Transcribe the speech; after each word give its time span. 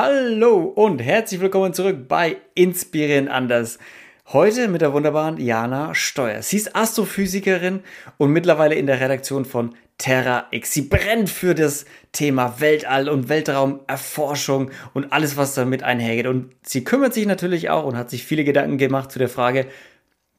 Hallo 0.00 0.58
und 0.62 1.00
herzlich 1.00 1.40
willkommen 1.40 1.74
zurück 1.74 2.06
bei 2.06 2.36
Inspirieren 2.54 3.26
anders. 3.26 3.80
Heute 4.28 4.68
mit 4.68 4.80
der 4.80 4.92
wunderbaren 4.92 5.38
Jana 5.38 5.92
Steuer. 5.92 6.40
Sie 6.40 6.56
ist 6.56 6.76
Astrophysikerin 6.76 7.80
und 8.16 8.30
mittlerweile 8.30 8.76
in 8.76 8.86
der 8.86 9.00
Redaktion 9.00 9.44
von 9.44 9.74
Terra 9.98 10.46
X. 10.52 10.72
Sie 10.72 10.82
brennt 10.82 11.28
für 11.28 11.52
das 11.52 11.84
Thema 12.12 12.60
Weltall 12.60 13.08
und 13.08 13.28
Weltraumerforschung 13.28 14.70
und 14.94 15.12
alles, 15.12 15.36
was 15.36 15.54
damit 15.54 15.82
einhergeht. 15.82 16.28
Und 16.28 16.54
sie 16.62 16.84
kümmert 16.84 17.12
sich 17.12 17.26
natürlich 17.26 17.68
auch 17.68 17.84
und 17.84 17.96
hat 17.96 18.08
sich 18.08 18.22
viele 18.22 18.44
Gedanken 18.44 18.78
gemacht 18.78 19.10
zu 19.10 19.18
der 19.18 19.28
Frage, 19.28 19.66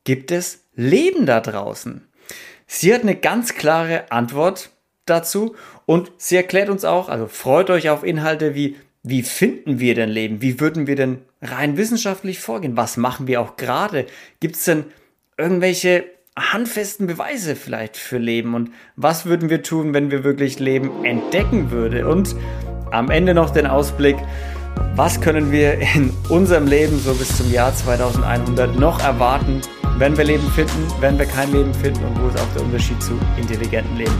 gibt 0.06 0.32
es 0.32 0.70
Leben 0.74 1.26
da 1.26 1.42
draußen? 1.42 2.08
Sie 2.66 2.94
hat 2.94 3.02
eine 3.02 3.18
ganz 3.18 3.56
klare 3.56 4.10
Antwort 4.10 4.70
dazu 5.04 5.58
und 5.86 6.14
sie 6.16 6.38
erklärt 6.38 6.70
uns 6.70 6.86
auch, 6.86 7.10
also 7.10 7.28
freut 7.28 7.70
euch 7.70 7.90
auf 7.90 8.06
Inhalte 8.06 8.56
wie 8.56 8.78
wie 9.04 9.24
finden 9.24 9.80
wir 9.80 9.96
denn 9.96 10.10
Leben? 10.10 10.42
Wie 10.42 10.60
würden 10.60 10.88
wir 10.88 10.96
denn 10.96 11.20
rein 11.42 11.78
wissenschaftlich 11.78 12.40
vorgehen? 12.40 12.76
Was 12.76 12.98
machen 12.98 13.28
wir 13.28 13.42
auch 13.42 13.56
gerade? 13.56 14.06
Gibt 14.40 14.58
es 14.58 14.66
denn 14.66 14.86
irgendwelche 15.38 16.06
handfesten 16.38 17.08
Beweise 17.08 17.56
vielleicht 17.56 17.96
für 17.96 18.18
Leben? 18.18 18.56
Und 18.56 18.72
was 18.96 19.26
würden 19.26 19.50
wir 19.50 19.64
tun, 19.64 19.94
wenn 19.94 20.12
wir 20.12 20.24
wirklich 20.24 20.60
Leben 20.60 21.06
entdecken 21.06 21.72
würden? 21.72 22.06
Und 22.06 22.36
am 22.92 23.10
Ende 23.10 23.34
noch 23.34 23.52
den 23.52 23.68
Ausblick, 23.68 24.18
was 24.96 25.22
können 25.22 25.52
wir 25.52 25.80
in 25.96 26.12
unserem 26.28 26.68
Leben 26.68 27.00
so 27.00 27.14
bis 27.14 27.38
zum 27.38 27.52
Jahr 27.52 27.74
2100 27.74 28.78
noch 28.78 29.02
erwarten, 29.02 29.62
wenn 29.98 30.18
wir 30.18 30.26
Leben 30.26 30.50
finden, 30.52 30.88
wenn 31.00 31.18
wir 31.18 31.26
kein 31.26 31.52
Leben 31.54 31.74
finden 31.74 32.04
und 32.04 32.22
wo 32.22 32.28
ist 32.28 32.40
auch 32.40 32.54
der 32.54 32.64
Unterschied 32.64 33.02
zu 33.02 33.14
intelligentem 33.38 33.96
Leben? 33.98 34.16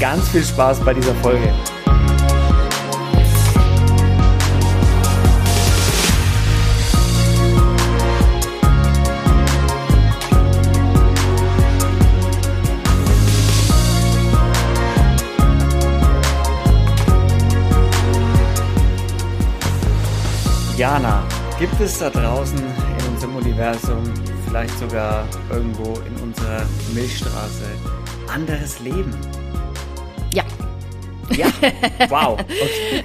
Ganz 0.00 0.28
viel 0.28 0.42
Spaß 0.42 0.80
bei 0.80 0.94
dieser 0.94 1.14
Folge. 1.16 1.52
Jana, 20.76 21.26
gibt 21.58 21.80
es 21.80 22.00
da 22.00 22.10
draußen 22.10 22.58
in 22.58 23.06
unserem 23.08 23.36
Universum, 23.36 24.04
vielleicht 24.46 24.78
sogar 24.78 25.26
irgendwo 25.48 25.98
in 26.00 26.14
unserer 26.22 26.66
Milchstraße, 26.92 27.64
anderes 28.28 28.78
Leben? 28.80 29.10
Ja. 30.34 30.44
Ja, 31.34 31.50
wow. 32.10 32.38
Okay. 32.38 33.04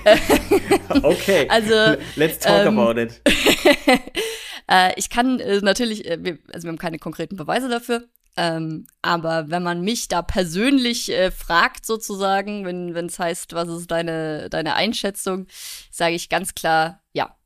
okay. 1.01 1.47
Also, 1.47 2.01
let's 2.17 2.39
talk 2.39 2.65
ähm, 2.65 2.77
about 2.77 2.99
it. 2.99 3.21
äh, 4.69 4.91
ich 4.97 5.09
kann 5.09 5.39
äh, 5.39 5.61
natürlich, 5.61 6.05
äh, 6.05 6.39
also 6.51 6.65
wir 6.65 6.71
haben 6.71 6.77
keine 6.77 6.99
konkreten 6.99 7.37
Beweise 7.37 7.69
dafür, 7.69 8.03
ähm, 8.35 8.85
aber 9.01 9.49
wenn 9.49 9.63
man 9.63 9.79
mich 9.79 10.09
da 10.09 10.21
persönlich 10.21 11.09
äh, 11.09 11.31
fragt, 11.31 11.85
sozusagen, 11.85 12.65
wenn 12.65 13.05
es 13.05 13.17
heißt, 13.17 13.53
was 13.53 13.69
ist 13.69 13.91
deine, 13.91 14.49
deine 14.49 14.75
Einschätzung, 14.75 15.47
sage 15.89 16.15
ich 16.15 16.27
ganz 16.27 16.53
klar, 16.53 17.01
ja, 17.13 17.37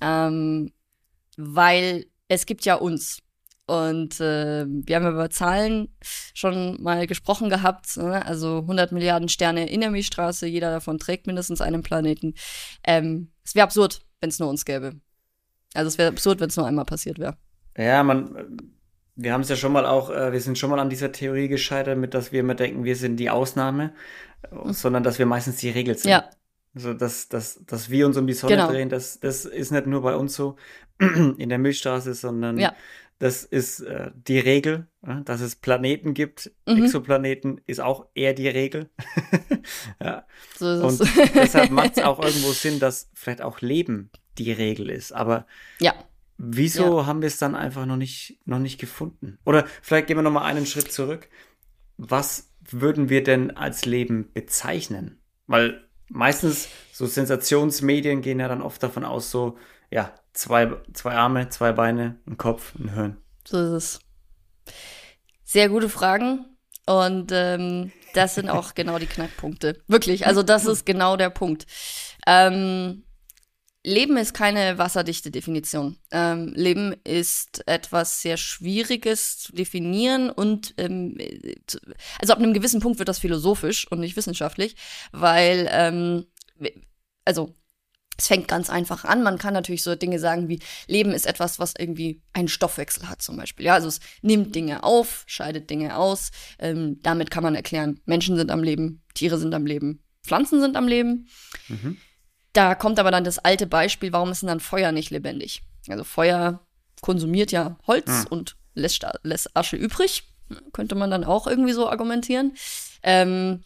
ähm, 0.00 0.72
weil 1.36 2.06
es 2.28 2.46
gibt 2.46 2.64
ja 2.64 2.74
uns. 2.74 3.18
Und 3.66 4.18
äh, 4.20 4.64
wir 4.66 4.96
haben 4.96 5.06
über 5.06 5.28
Zahlen 5.28 5.88
schon 6.32 6.82
mal 6.82 7.06
gesprochen 7.06 7.50
gehabt. 7.50 7.98
Ne? 7.98 8.24
Also 8.24 8.60
100 8.60 8.92
Milliarden 8.92 9.28
Sterne 9.28 9.68
in 9.68 9.80
der 9.82 9.90
Milchstraße, 9.90 10.46
jeder 10.46 10.70
davon 10.70 10.98
trägt 10.98 11.26
mindestens 11.26 11.60
einen 11.60 11.82
Planeten. 11.82 12.34
Ähm, 12.82 13.30
es 13.44 13.54
wäre 13.54 13.64
absurd, 13.64 14.00
wenn 14.20 14.30
es 14.30 14.38
nur 14.38 14.48
uns 14.48 14.64
gäbe. 14.64 14.92
Also 15.74 15.88
es 15.88 15.98
wäre 15.98 16.08
absurd, 16.08 16.40
wenn 16.40 16.48
es 16.48 16.56
nur 16.56 16.66
einmal 16.66 16.86
passiert 16.86 17.18
wäre. 17.18 17.36
Ja, 17.76 18.02
man, 18.02 18.72
wir 19.16 19.32
haben 19.32 19.42
es 19.42 19.50
ja 19.50 19.56
schon 19.56 19.72
mal 19.72 19.84
auch, 19.84 20.10
äh, 20.10 20.32
wir 20.32 20.40
sind 20.40 20.58
schon 20.58 20.70
mal 20.70 20.78
an 20.78 20.90
dieser 20.90 21.12
Theorie 21.12 21.48
gescheitert, 21.48 21.98
mit 21.98 22.14
dass 22.14 22.32
wir 22.32 22.40
immer 22.40 22.54
denken, 22.54 22.84
wir 22.84 22.96
sind 22.96 23.16
die 23.16 23.28
Ausnahme, 23.28 23.92
mhm. 24.50 24.72
sondern 24.72 25.02
dass 25.02 25.18
wir 25.18 25.26
meistens 25.26 25.56
die 25.56 25.70
Regel 25.70 25.98
sind. 25.98 26.10
Ja, 26.10 26.30
also, 26.74 26.94
dass, 26.94 27.28
dass, 27.28 27.64
dass 27.66 27.90
wir 27.90 28.06
uns 28.06 28.16
um 28.16 28.26
die 28.26 28.34
Sonne 28.34 28.56
genau. 28.56 28.70
drehen, 28.70 28.88
das, 28.88 29.20
das 29.20 29.44
ist 29.44 29.72
nicht 29.72 29.86
nur 29.86 30.02
bei 30.02 30.16
uns 30.16 30.34
so 30.34 30.56
in 30.98 31.48
der 31.48 31.58
Milchstraße, 31.58 32.14
sondern 32.14 32.58
ja. 32.58 32.74
das 33.18 33.44
ist 33.44 33.80
äh, 33.80 34.10
die 34.14 34.38
Regel. 34.38 34.86
Ja? 35.06 35.20
Dass 35.20 35.40
es 35.40 35.56
Planeten 35.56 36.14
gibt, 36.14 36.52
mhm. 36.66 36.84
Exoplaneten, 36.84 37.60
ist 37.66 37.80
auch 37.80 38.06
eher 38.14 38.34
die 38.34 38.48
Regel. 38.48 38.90
ja. 40.02 40.26
So 40.56 40.72
ist 40.72 41.00
Und 41.00 41.08
es. 41.08 41.32
deshalb 41.34 41.70
macht 41.70 41.96
es 41.96 42.04
auch 42.04 42.22
irgendwo 42.22 42.52
Sinn, 42.52 42.78
dass 42.80 43.10
vielleicht 43.14 43.42
auch 43.42 43.60
Leben 43.60 44.10
die 44.38 44.52
Regel 44.52 44.90
ist. 44.90 45.12
Aber 45.12 45.46
ja. 45.80 45.94
wieso 46.36 47.00
ja. 47.00 47.06
haben 47.06 47.22
wir 47.22 47.28
es 47.28 47.38
dann 47.38 47.54
einfach 47.54 47.86
noch 47.86 47.96
nicht, 47.96 48.38
noch 48.44 48.60
nicht 48.60 48.78
gefunden? 48.78 49.38
Oder 49.44 49.66
vielleicht 49.82 50.06
gehen 50.06 50.16
wir 50.16 50.22
noch 50.22 50.30
mal 50.30 50.44
einen 50.44 50.66
Schritt 50.66 50.92
zurück. 50.92 51.28
Was 51.96 52.52
würden 52.70 53.08
wir 53.08 53.24
denn 53.24 53.56
als 53.56 53.84
Leben 53.84 54.30
bezeichnen? 54.32 55.18
Weil 55.46 55.87
meistens 56.08 56.68
so 56.92 57.06
Sensationsmedien 57.06 58.22
gehen 58.22 58.40
ja 58.40 58.48
dann 58.48 58.62
oft 58.62 58.82
davon 58.82 59.04
aus, 59.04 59.30
so, 59.30 59.56
ja, 59.90 60.12
zwei, 60.32 60.70
zwei 60.92 61.14
Arme, 61.14 61.48
zwei 61.48 61.72
Beine, 61.72 62.20
ein 62.26 62.36
Kopf, 62.36 62.74
ein 62.74 62.92
Hirn. 62.92 63.16
So 63.46 63.58
ist 63.58 64.00
es. 64.66 64.74
Sehr 65.44 65.68
gute 65.68 65.88
Fragen. 65.88 66.44
Und 66.86 67.32
ähm, 67.32 67.92
das 68.14 68.34
sind 68.34 68.48
auch 68.48 68.74
genau 68.74 68.98
die 68.98 69.06
Knackpunkte. 69.06 69.78
Wirklich, 69.88 70.26
also 70.26 70.42
das 70.42 70.64
ist 70.64 70.86
genau 70.86 71.16
der 71.16 71.30
Punkt. 71.30 71.66
Ähm, 72.26 73.04
Leben 73.88 74.16
ist 74.18 74.34
keine 74.34 74.76
wasserdichte 74.76 75.30
Definition. 75.30 75.96
Ähm, 76.10 76.52
Leben 76.54 76.94
ist 77.04 77.66
etwas 77.66 78.20
sehr 78.20 78.36
Schwieriges 78.36 79.38
zu 79.38 79.52
definieren 79.52 80.30
und 80.30 80.74
ähm, 80.76 81.16
also 82.20 82.34
ab 82.34 82.38
einem 82.38 82.52
gewissen 82.52 82.80
Punkt 82.80 82.98
wird 82.98 83.08
das 83.08 83.18
philosophisch 83.18 83.90
und 83.90 84.00
nicht 84.00 84.16
wissenschaftlich, 84.16 84.76
weil 85.12 85.68
ähm, 85.72 86.26
also 87.24 87.54
es 88.18 88.26
fängt 88.26 88.48
ganz 88.48 88.68
einfach 88.68 89.04
an. 89.04 89.22
Man 89.22 89.38
kann 89.38 89.54
natürlich 89.54 89.82
so 89.82 89.94
Dinge 89.94 90.18
sagen 90.18 90.48
wie 90.48 90.60
Leben 90.86 91.12
ist 91.12 91.26
etwas, 91.26 91.58
was 91.58 91.72
irgendwie 91.78 92.20
einen 92.34 92.48
Stoffwechsel 92.48 93.08
hat 93.08 93.22
zum 93.22 93.36
Beispiel. 93.36 93.64
Ja, 93.64 93.74
also 93.74 93.88
es 93.88 94.00
nimmt 94.20 94.54
Dinge 94.54 94.82
auf, 94.82 95.24
scheidet 95.26 95.70
Dinge 95.70 95.96
aus. 95.96 96.30
Ähm, 96.58 96.98
damit 97.02 97.30
kann 97.30 97.42
man 97.42 97.54
erklären, 97.54 98.00
Menschen 98.04 98.36
sind 98.36 98.50
am 98.50 98.62
Leben, 98.62 99.02
Tiere 99.14 99.38
sind 99.38 99.54
am 99.54 99.64
Leben, 99.64 100.02
Pflanzen 100.24 100.60
sind 100.60 100.76
am 100.76 100.88
Leben. 100.88 101.28
Mhm. 101.68 101.96
Da 102.58 102.74
kommt 102.74 102.98
aber 102.98 103.12
dann 103.12 103.22
das 103.22 103.38
alte 103.38 103.68
Beispiel, 103.68 104.12
warum 104.12 104.32
ist 104.32 104.42
denn 104.42 104.48
dann 104.48 104.58
Feuer 104.58 104.90
nicht 104.90 105.10
lebendig? 105.10 105.62
Also 105.88 106.02
Feuer 106.02 106.58
konsumiert 107.00 107.52
ja 107.52 107.78
Holz 107.86 108.08
hm. 108.08 108.26
und 108.30 108.56
lässt, 108.74 109.06
lässt, 109.22 109.56
Asche 109.56 109.76
übrig. 109.76 110.24
Könnte 110.72 110.96
man 110.96 111.08
dann 111.08 111.22
auch 111.22 111.46
irgendwie 111.46 111.72
so 111.72 111.88
argumentieren. 111.88 112.56
Ähm, 113.04 113.62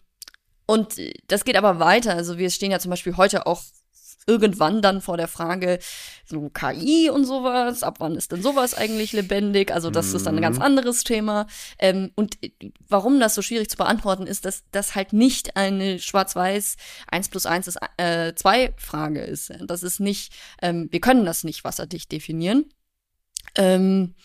und 0.67 0.97
das 1.25 1.43
geht 1.43 1.55
aber 1.55 1.79
weiter. 1.79 2.13
Also 2.13 2.37
wir 2.37 2.51
stehen 2.51 2.69
ja 2.69 2.77
zum 2.77 2.91
Beispiel 2.91 3.17
heute 3.17 3.47
auch 3.47 3.63
irgendwann 4.27 4.81
dann 4.81 5.01
vor 5.01 5.17
der 5.17 5.27
Frage, 5.27 5.79
so 6.25 6.49
KI 6.49 7.09
und 7.09 7.25
sowas, 7.25 7.83
ab 7.83 7.95
wann 7.99 8.15
ist 8.15 8.31
denn 8.31 8.41
sowas 8.41 8.73
eigentlich 8.73 9.13
lebendig? 9.13 9.71
Also 9.71 9.89
das 9.89 10.09
mhm. 10.09 10.15
ist 10.15 10.25
dann 10.25 10.35
ein 10.35 10.41
ganz 10.41 10.57
mhm. 10.57 10.63
anderes 10.63 11.03
Thema. 11.03 11.47
Ähm, 11.79 12.11
und 12.15 12.37
warum 12.87 13.19
das 13.19 13.35
so 13.35 13.41
schwierig 13.41 13.69
zu 13.69 13.77
beantworten 13.77 14.27
ist, 14.27 14.45
dass 14.45 14.63
das 14.71 14.95
halt 14.95 15.13
nicht 15.13 15.57
eine 15.57 15.99
schwarz-weiß 15.99 16.77
1 17.07 17.29
plus 17.29 17.45
1 17.45 17.67
ist 17.67 17.79
äh, 17.97 18.33
2 18.33 18.73
Frage 18.77 19.21
ist. 19.21 19.51
Das 19.65 19.83
ist 19.83 19.99
nicht, 19.99 20.33
ähm, 20.61 20.87
wir 20.91 21.01
können 21.01 21.25
das 21.25 21.43
nicht 21.43 21.63
wasserdicht 21.63 22.11
definieren. 22.11 22.65
Ähm, 23.55 24.15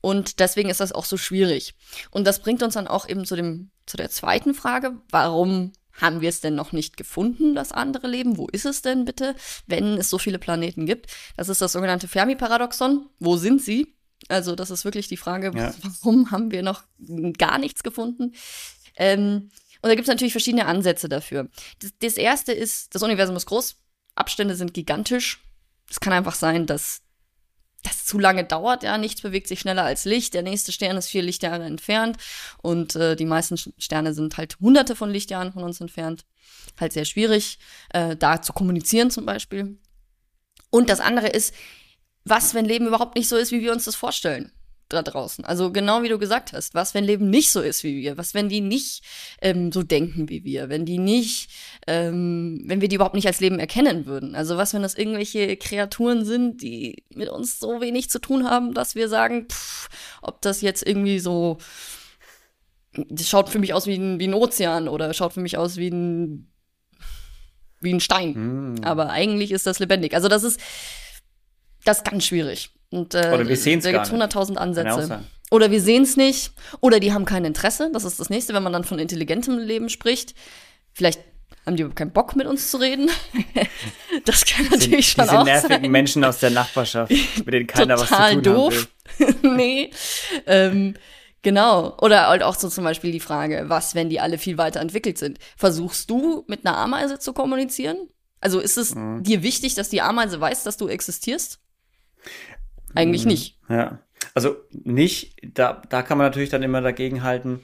und 0.00 0.40
deswegen 0.40 0.70
ist 0.70 0.80
das 0.80 0.92
auch 0.92 1.04
so 1.04 1.16
schwierig. 1.16 1.74
Und 2.10 2.26
das 2.26 2.40
bringt 2.40 2.62
uns 2.62 2.74
dann 2.74 2.86
auch 2.86 3.08
eben 3.08 3.24
zu 3.24 3.36
dem, 3.36 3.70
zu 3.86 3.96
der 3.96 4.10
zweiten 4.10 4.54
Frage, 4.54 4.92
warum 5.10 5.72
haben 6.00 6.20
wir 6.20 6.28
es 6.28 6.40
denn 6.40 6.54
noch 6.54 6.72
nicht 6.72 6.96
gefunden, 6.96 7.54
das 7.54 7.72
andere 7.72 8.06
Leben? 8.06 8.36
Wo 8.36 8.46
ist 8.48 8.66
es 8.66 8.82
denn 8.82 9.04
bitte, 9.04 9.34
wenn 9.66 9.98
es 9.98 10.10
so 10.10 10.18
viele 10.18 10.38
Planeten 10.38 10.86
gibt? 10.86 11.10
Das 11.36 11.48
ist 11.48 11.60
das 11.60 11.72
sogenannte 11.72 12.08
Fermi-Paradoxon. 12.08 13.08
Wo 13.18 13.36
sind 13.36 13.62
sie? 13.62 13.94
Also, 14.28 14.54
das 14.56 14.70
ist 14.70 14.84
wirklich 14.84 15.08
die 15.08 15.16
Frage, 15.16 15.52
ja. 15.54 15.74
warum 16.02 16.30
haben 16.30 16.50
wir 16.50 16.62
noch 16.62 16.82
gar 17.38 17.58
nichts 17.58 17.82
gefunden? 17.82 18.34
Ähm, 18.96 19.50
und 19.82 19.90
da 19.90 19.94
gibt 19.94 20.08
es 20.08 20.12
natürlich 20.12 20.32
verschiedene 20.32 20.66
Ansätze 20.66 21.08
dafür. 21.08 21.48
Das, 21.80 21.92
das 22.00 22.14
erste 22.14 22.52
ist, 22.52 22.94
das 22.94 23.02
Universum 23.02 23.36
ist 23.36 23.46
groß, 23.46 23.76
Abstände 24.14 24.56
sind 24.56 24.74
gigantisch. 24.74 25.42
Es 25.88 26.00
kann 26.00 26.12
einfach 26.12 26.34
sein, 26.34 26.66
dass 26.66 27.02
das 27.86 28.04
zu 28.04 28.18
lange 28.18 28.44
dauert, 28.44 28.82
ja, 28.82 28.98
nichts 28.98 29.20
bewegt 29.20 29.48
sich 29.48 29.60
schneller 29.60 29.84
als 29.84 30.04
Licht. 30.04 30.34
Der 30.34 30.42
nächste 30.42 30.72
Stern 30.72 30.96
ist 30.96 31.08
vier 31.08 31.22
Lichtjahre 31.22 31.64
entfernt 31.64 32.16
und 32.62 32.96
äh, 32.96 33.16
die 33.16 33.24
meisten 33.24 33.56
Sterne 33.78 34.14
sind 34.14 34.36
halt 34.36 34.58
hunderte 34.60 34.96
von 34.96 35.10
Lichtjahren 35.10 35.52
von 35.52 35.62
uns 35.62 35.80
entfernt. 35.80 36.24
Halt 36.78 36.92
sehr 36.92 37.04
schwierig, 37.04 37.58
äh, 37.90 38.16
da 38.16 38.42
zu 38.42 38.52
kommunizieren 38.52 39.10
zum 39.10 39.24
Beispiel. 39.24 39.78
Und 40.70 40.90
das 40.90 41.00
andere 41.00 41.28
ist, 41.28 41.54
was, 42.24 42.54
wenn 42.54 42.64
Leben 42.64 42.86
überhaupt 42.86 43.14
nicht 43.14 43.28
so 43.28 43.36
ist, 43.36 43.52
wie 43.52 43.62
wir 43.62 43.72
uns 43.72 43.84
das 43.84 43.94
vorstellen? 43.94 44.52
Da 44.88 45.02
draußen. 45.02 45.44
Also 45.44 45.72
genau 45.72 46.02
wie 46.02 46.08
du 46.08 46.18
gesagt 46.18 46.52
hast, 46.52 46.74
was, 46.74 46.94
wenn 46.94 47.04
Leben 47.04 47.28
nicht 47.28 47.50
so 47.50 47.60
ist 47.60 47.82
wie 47.82 47.96
wir? 47.96 48.16
Was, 48.16 48.34
wenn 48.34 48.48
die 48.48 48.60
nicht 48.60 49.02
ähm, 49.40 49.72
so 49.72 49.82
denken 49.82 50.28
wie 50.28 50.44
wir? 50.44 50.68
Wenn 50.68 50.84
die 50.84 50.98
nicht, 50.98 51.50
ähm, 51.86 52.62
wenn 52.66 52.80
wir 52.80 52.88
die 52.88 52.96
überhaupt 52.96 53.14
nicht 53.14 53.26
als 53.26 53.40
Leben 53.40 53.58
erkennen 53.58 54.06
würden? 54.06 54.34
Also 54.34 54.56
was, 54.56 54.74
wenn 54.74 54.82
das 54.82 54.94
irgendwelche 54.94 55.56
Kreaturen 55.56 56.24
sind, 56.24 56.62
die 56.62 57.04
mit 57.14 57.28
uns 57.28 57.58
so 57.58 57.80
wenig 57.80 58.10
zu 58.10 58.20
tun 58.20 58.48
haben, 58.48 58.74
dass 58.74 58.94
wir 58.94 59.08
sagen, 59.08 59.46
pff, 59.50 59.88
ob 60.22 60.40
das 60.42 60.60
jetzt 60.60 60.86
irgendwie 60.86 61.18
so, 61.18 61.58
das 62.92 63.28
schaut 63.28 63.48
für 63.48 63.58
mich 63.58 63.74
aus 63.74 63.86
wie 63.86 63.96
ein, 63.96 64.20
wie 64.20 64.28
ein 64.28 64.34
Ozean 64.34 64.88
oder 64.88 65.12
schaut 65.14 65.32
für 65.32 65.40
mich 65.40 65.58
aus 65.58 65.76
wie 65.76 65.88
ein, 65.88 66.52
wie 67.80 67.92
ein 67.92 68.00
Stein. 68.00 68.76
Mm. 68.76 68.84
Aber 68.84 69.10
eigentlich 69.10 69.50
ist 69.50 69.66
das 69.66 69.80
lebendig. 69.80 70.14
Also 70.14 70.28
das 70.28 70.44
ist, 70.44 70.60
das 71.84 71.98
ist 71.98 72.04
ganz 72.04 72.24
schwierig. 72.24 72.70
Und, 72.90 73.14
äh, 73.14 73.30
oder 73.32 73.48
wir 73.48 73.56
sehen 73.56 73.78
es 73.78 73.84
Da 73.84 73.92
gibt 73.92 74.06
es 74.06 74.12
100.000 74.12 74.56
Ansätze. 74.56 75.24
Oder 75.50 75.70
wir 75.70 75.80
sehen 75.80 76.02
es 76.02 76.16
nicht. 76.16 76.52
Oder 76.80 77.00
die 77.00 77.12
haben 77.12 77.24
kein 77.24 77.44
Interesse. 77.44 77.90
Das 77.92 78.04
ist 78.04 78.18
das 78.18 78.30
nächste, 78.30 78.54
wenn 78.54 78.62
man 78.62 78.72
dann 78.72 78.84
von 78.84 78.98
intelligentem 78.98 79.58
Leben 79.58 79.88
spricht. 79.88 80.34
Vielleicht 80.92 81.20
haben 81.64 81.76
die 81.76 81.84
keinen 81.88 82.12
Bock 82.12 82.36
mit 82.36 82.46
uns 82.46 82.70
zu 82.70 82.78
reden. 82.78 83.10
das 84.24 84.44
kann 84.44 84.66
natürlich 84.66 85.12
sind, 85.12 85.26
schon 85.26 85.36
auch 85.36 85.44
nervigen 85.44 85.82
sein. 85.82 85.90
Menschen 85.90 86.24
aus 86.24 86.38
der 86.38 86.50
Nachbarschaft, 86.50 87.10
mit 87.44 87.54
denen 87.54 87.66
keiner 87.66 87.98
was 87.98 88.08
zu 88.08 88.14
tun 88.14 88.42
doof. 88.42 88.88
haben 89.18 89.42
will. 89.42 89.56
nee. 89.56 89.90
Ähm, 90.46 90.94
genau. 91.42 91.96
Oder 92.00 92.28
halt 92.28 92.42
auch 92.42 92.54
so 92.54 92.68
zum 92.68 92.84
Beispiel 92.84 93.12
die 93.12 93.20
Frage, 93.20 93.64
was, 93.66 93.94
wenn 93.94 94.08
die 94.08 94.20
alle 94.20 94.38
viel 94.38 94.58
weiter 94.58 94.80
entwickelt 94.80 95.18
sind? 95.18 95.38
Versuchst 95.56 96.08
du 96.10 96.44
mit 96.46 96.64
einer 96.64 96.76
Ameise 96.76 97.18
zu 97.18 97.32
kommunizieren? 97.32 97.96
Also 98.40 98.60
ist 98.60 98.78
es 98.78 98.94
mhm. 98.94 99.22
dir 99.22 99.42
wichtig, 99.42 99.74
dass 99.74 99.88
die 99.88 100.02
Ameise 100.02 100.40
weiß, 100.40 100.62
dass 100.62 100.76
du 100.76 100.88
existierst? 100.88 101.60
Eigentlich 102.96 103.24
Mhm. 103.24 103.30
nicht. 103.30 103.58
Ja. 103.68 103.98
Also 104.34 104.56
nicht, 104.72 105.36
da, 105.54 105.82
da 105.88 106.02
kann 106.02 106.18
man 106.18 106.26
natürlich 106.26 106.50
dann 106.50 106.62
immer 106.62 106.80
dagegen 106.80 107.22
halten, 107.22 107.60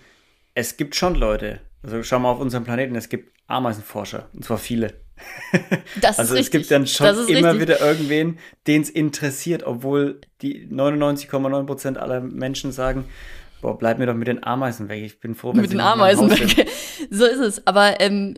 es 0.54 0.76
gibt 0.76 0.94
schon 0.96 1.14
Leute, 1.14 1.60
also 1.82 2.02
schau 2.02 2.18
mal 2.18 2.30
auf 2.30 2.40
unserem 2.40 2.64
Planeten, 2.64 2.94
es 2.94 3.08
gibt 3.08 3.32
Ameisenforscher, 3.46 4.28
und 4.32 4.44
zwar 4.44 4.58
viele. 4.58 4.94
Das 6.00 6.18
also 6.18 6.34
ist 6.34 6.40
es 6.46 6.50
gibt 6.50 6.70
dann 6.70 6.86
schon 6.86 7.06
immer 7.28 7.52
richtig. 7.52 7.60
wieder 7.60 7.80
irgendwen, 7.80 8.38
den 8.66 8.82
es 8.82 8.90
interessiert, 8.90 9.62
obwohl 9.64 10.20
die 10.40 10.66
99,9 10.68 11.64
Prozent 11.66 11.98
aller 11.98 12.20
Menschen 12.20 12.72
sagen, 12.72 13.04
boah, 13.60 13.78
bleib 13.78 13.98
mir 13.98 14.06
doch 14.06 14.14
mit 14.14 14.26
den 14.28 14.42
Ameisen 14.42 14.88
weg. 14.88 15.04
Ich 15.04 15.20
bin 15.20 15.34
froh, 15.34 15.52
wenn 15.52 15.60
mit 15.60 15.72
den 15.72 15.80
Ameisen 15.80 16.30
weg. 16.30 16.66
so 17.10 17.24
ist 17.26 17.38
es. 17.38 17.66
Aber 17.66 18.00
ähm, 18.00 18.34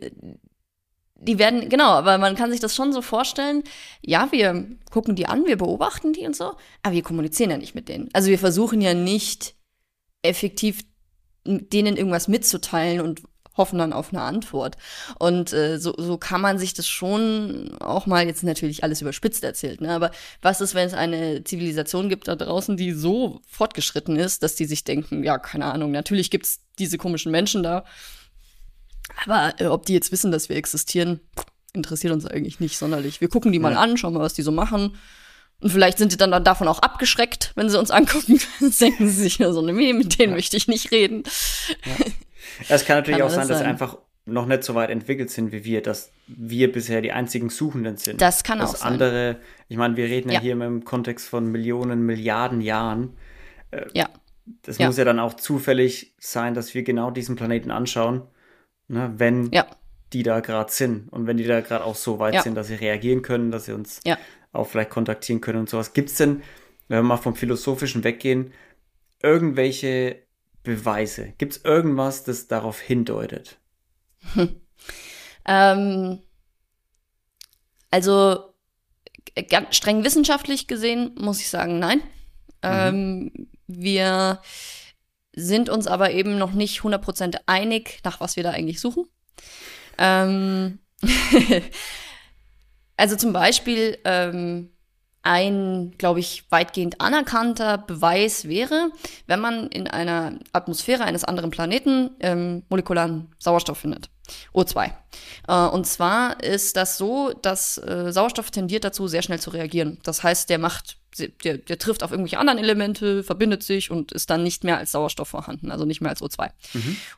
die 1.15 1.39
werden, 1.39 1.69
genau, 1.69 1.91
aber 1.91 2.17
man 2.17 2.35
kann 2.35 2.51
sich 2.51 2.59
das 2.59 2.75
schon 2.75 2.91
so 2.93 3.01
vorstellen, 3.01 3.63
ja, 4.01 4.31
wir 4.31 4.67
gucken 4.91 5.15
die 5.15 5.27
an, 5.27 5.45
wir 5.45 5.57
beobachten 5.57 6.13
die 6.13 6.25
und 6.25 6.35
so, 6.35 6.53
aber 6.83 6.93
wir 6.93 7.03
kommunizieren 7.03 7.51
ja 7.51 7.57
nicht 7.57 7.75
mit 7.75 7.89
denen. 7.89 8.09
Also 8.13 8.29
wir 8.29 8.39
versuchen 8.39 8.81
ja 8.81 8.93
nicht 8.93 9.55
effektiv 10.21 10.83
denen 11.45 11.95
irgendwas 11.95 12.27
mitzuteilen 12.27 13.01
und 13.01 13.21
hoffen 13.57 13.79
dann 13.79 13.93
auf 13.93 14.11
eine 14.11 14.21
Antwort. 14.21 14.75
Und 15.19 15.53
äh, 15.53 15.79
so, 15.79 15.93
so 15.97 16.17
kann 16.17 16.41
man 16.41 16.57
sich 16.57 16.73
das 16.73 16.87
schon 16.87 17.77
auch 17.79 18.05
mal 18.05 18.25
jetzt 18.25 18.43
natürlich 18.43 18.83
alles 18.83 19.01
überspitzt 19.01 19.43
erzählt, 19.43 19.81
ne? 19.81 19.91
Aber 19.91 20.11
was 20.41 20.59
ist, 20.59 20.75
wenn 20.75 20.87
es 20.87 20.93
eine 20.93 21.43
Zivilisation 21.43 22.09
gibt 22.09 22.27
da 22.27 22.35
draußen, 22.35 22.75
die 22.75 22.91
so 22.91 23.41
fortgeschritten 23.47 24.17
ist, 24.17 24.43
dass 24.43 24.55
die 24.55 24.65
sich 24.65 24.83
denken, 24.83 25.23
ja, 25.23 25.37
keine 25.37 25.65
Ahnung, 25.65 25.91
natürlich 25.91 26.31
gibt's 26.31 26.61
diese 26.79 26.97
komischen 26.97 27.31
Menschen 27.31 27.63
da, 27.63 27.85
aber 29.25 29.53
äh, 29.59 29.65
ob 29.67 29.85
die 29.85 29.93
jetzt 29.93 30.11
wissen, 30.11 30.31
dass 30.31 30.49
wir 30.49 30.55
existieren, 30.55 31.19
interessiert 31.73 32.13
uns 32.13 32.25
eigentlich 32.25 32.59
nicht 32.59 32.77
sonderlich. 32.77 33.21
Wir 33.21 33.27
gucken 33.29 33.51
die 33.51 33.59
mal 33.59 33.73
Ja. 33.73 33.79
an, 33.81 33.97
schauen 33.97 34.13
mal, 34.13 34.19
was 34.21 34.33
die 34.33 34.41
so 34.41 34.51
machen. 34.51 34.97
Und 35.61 35.71
vielleicht 35.71 35.97
sind 35.97 36.11
sie 36.11 36.17
dann 36.17 36.43
davon 36.43 36.67
auch 36.67 36.79
abgeschreckt, 36.79 37.51
wenn 37.55 37.69
sie 37.69 37.79
uns 37.79 37.89
angucken. 37.89 38.39
Dann 38.59 38.71
denken 38.71 39.07
sie 39.07 39.21
sich 39.23 39.39
nur 39.39 39.53
so, 39.53 39.61
nee, 39.61 39.93
mit 39.93 40.19
denen 40.19 40.33
möchte 40.33 40.57
ich 40.57 40.67
nicht 40.67 40.91
reden. 40.91 41.23
Es 42.69 42.85
kann 42.85 42.97
natürlich 42.97 43.19
Kann 43.19 43.27
auch 43.27 43.31
sein, 43.31 43.39
alles 43.39 43.49
dass 43.49 43.57
sie 43.57 43.63
sein. 43.63 43.71
einfach 43.71 43.97
noch 44.25 44.45
nicht 44.45 44.63
so 44.63 44.75
weit 44.75 44.89
entwickelt 44.89 45.29
sind 45.29 45.51
wie 45.51 45.63
wir, 45.65 45.81
dass 45.81 46.11
wir 46.27 46.71
bisher 46.71 47.01
die 47.01 47.11
einzigen 47.11 47.49
Suchenden 47.49 47.97
sind. 47.97 48.21
Das 48.21 48.43
kann 48.43 48.59
dass 48.59 48.71
auch 48.71 48.77
sein. 48.77 48.93
andere, 48.93 49.37
ich 49.67 49.77
meine, 49.77 49.97
wir 49.97 50.05
reden 50.05 50.29
ja, 50.29 50.35
Ja. 50.35 50.41
hier 50.41 50.51
im 50.53 50.83
Kontext 50.85 51.27
von 51.27 51.51
Millionen, 51.51 52.05
Milliarden 52.05 52.61
Jahren. 52.61 53.17
Ja, 53.93 54.09
Das 54.61 54.77
Ja. 54.77 54.85
muss 54.87 54.97
ja 54.97 55.03
dann 55.05 55.19
auch 55.19 55.33
zufällig 55.35 56.13
sein, 56.19 56.53
dass 56.53 56.73
wir 56.75 56.83
genau 56.83 57.11
diesen 57.11 57.35
Planeten 57.35 57.71
anschauen, 57.71 58.21
ne, 58.87 59.13
wenn 59.17 59.51
ja, 59.51 59.67
die 60.13 60.23
da 60.23 60.39
gerade 60.39 60.71
sind 60.71 61.09
und 61.11 61.27
wenn 61.27 61.37
die 61.37 61.45
da 61.45 61.61
gerade 61.61 61.83
auch 61.83 61.95
so 61.95 62.19
weit 62.19 62.35
Ja. 62.35 62.41
sind, 62.41 62.55
dass 62.55 62.67
sie 62.67 62.75
reagieren 62.75 63.21
können, 63.21 63.51
dass 63.51 63.65
sie 63.65 63.73
uns 63.73 63.99
ja. 64.05 64.17
auch 64.51 64.67
vielleicht 64.67 64.89
kontaktieren 64.89 65.41
können 65.41 65.59
und 65.59 65.69
sowas. 65.69 65.93
Gibt 65.93 66.09
es 66.09 66.15
denn, 66.15 66.41
wenn 66.87 66.99
wir 66.99 67.03
mal 67.03 67.17
vom 67.17 67.35
Philosophischen 67.35 68.03
weggehen, 68.03 68.53
irgendwelche 69.21 70.23
Beweise? 70.63 71.33
Gibt 71.37 71.57
es 71.57 71.65
irgendwas, 71.65 72.23
das 72.23 72.47
darauf 72.47 72.79
hindeutet? 72.79 73.57
Ähm, 75.47 76.23
also 77.91 78.55
streng 79.69 80.03
wissenschaftlich 80.03 80.67
gesehen 80.67 81.13
muss 81.19 81.39
ich 81.39 81.49
sagen, 81.49 81.77
nein. 81.77 82.01
Ähm, 82.63 83.31
wir 83.67 84.41
sind 85.35 85.69
uns 85.69 85.87
aber 85.87 86.11
eben 86.11 86.37
noch 86.37 86.53
nicht 86.53 86.81
100% 86.81 87.37
einig, 87.45 87.99
nach 88.03 88.19
was 88.19 88.35
wir 88.35 88.43
da 88.43 88.51
eigentlich 88.51 88.79
suchen. 88.79 89.05
Ähm, 89.97 90.79
also 92.97 93.15
zum 93.15 93.33
Beispiel 93.33 93.97
ähm, 94.05 94.71
ein, 95.25 95.95
glaube 95.97 96.19
ich, 96.19 96.45
weitgehend 96.51 97.01
anerkannter 97.01 97.79
Beweis 97.79 98.47
wäre, 98.47 98.91
wenn 99.25 99.39
man 99.39 99.67
in 99.67 99.87
einer 99.87 100.37
Atmosphäre 100.53 101.03
eines 101.03 101.23
anderen 101.23 101.49
Planeten 101.49 102.11
ähm, 102.19 102.63
molekularen 102.69 103.33
Sauerstoff 103.39 103.79
findet. 103.79 104.09
O2. 104.53 104.91
Äh, 105.47 105.67
und 105.69 105.87
zwar 105.87 106.43
ist 106.43 106.77
das 106.77 106.97
so, 106.97 107.33
dass 107.41 107.79
äh, 107.79 108.11
Sauerstoff 108.11 108.51
tendiert 108.51 108.83
dazu, 108.83 109.07
sehr 109.07 109.23
schnell 109.23 109.39
zu 109.39 109.49
reagieren. 109.49 109.99
Das 110.03 110.23
heißt, 110.23 110.49
der 110.49 110.59
macht, 110.59 110.97
der, 111.17 111.57
der 111.57 111.77
trifft 111.77 112.03
auf 112.03 112.11
irgendwelche 112.11 112.39
anderen 112.39 112.59
Elemente, 112.59 113.23
verbindet 113.23 113.63
sich 113.63 113.91
und 113.91 114.11
ist 114.11 114.29
dann 114.29 114.43
nicht 114.43 114.63
mehr 114.63 114.77
als 114.77 114.91
Sauerstoff 114.91 115.29
vorhanden, 115.29 115.71
also 115.71 115.85
nicht 115.85 116.01
mehr 116.01 116.11
als 116.11 116.21
O2. 116.21 116.49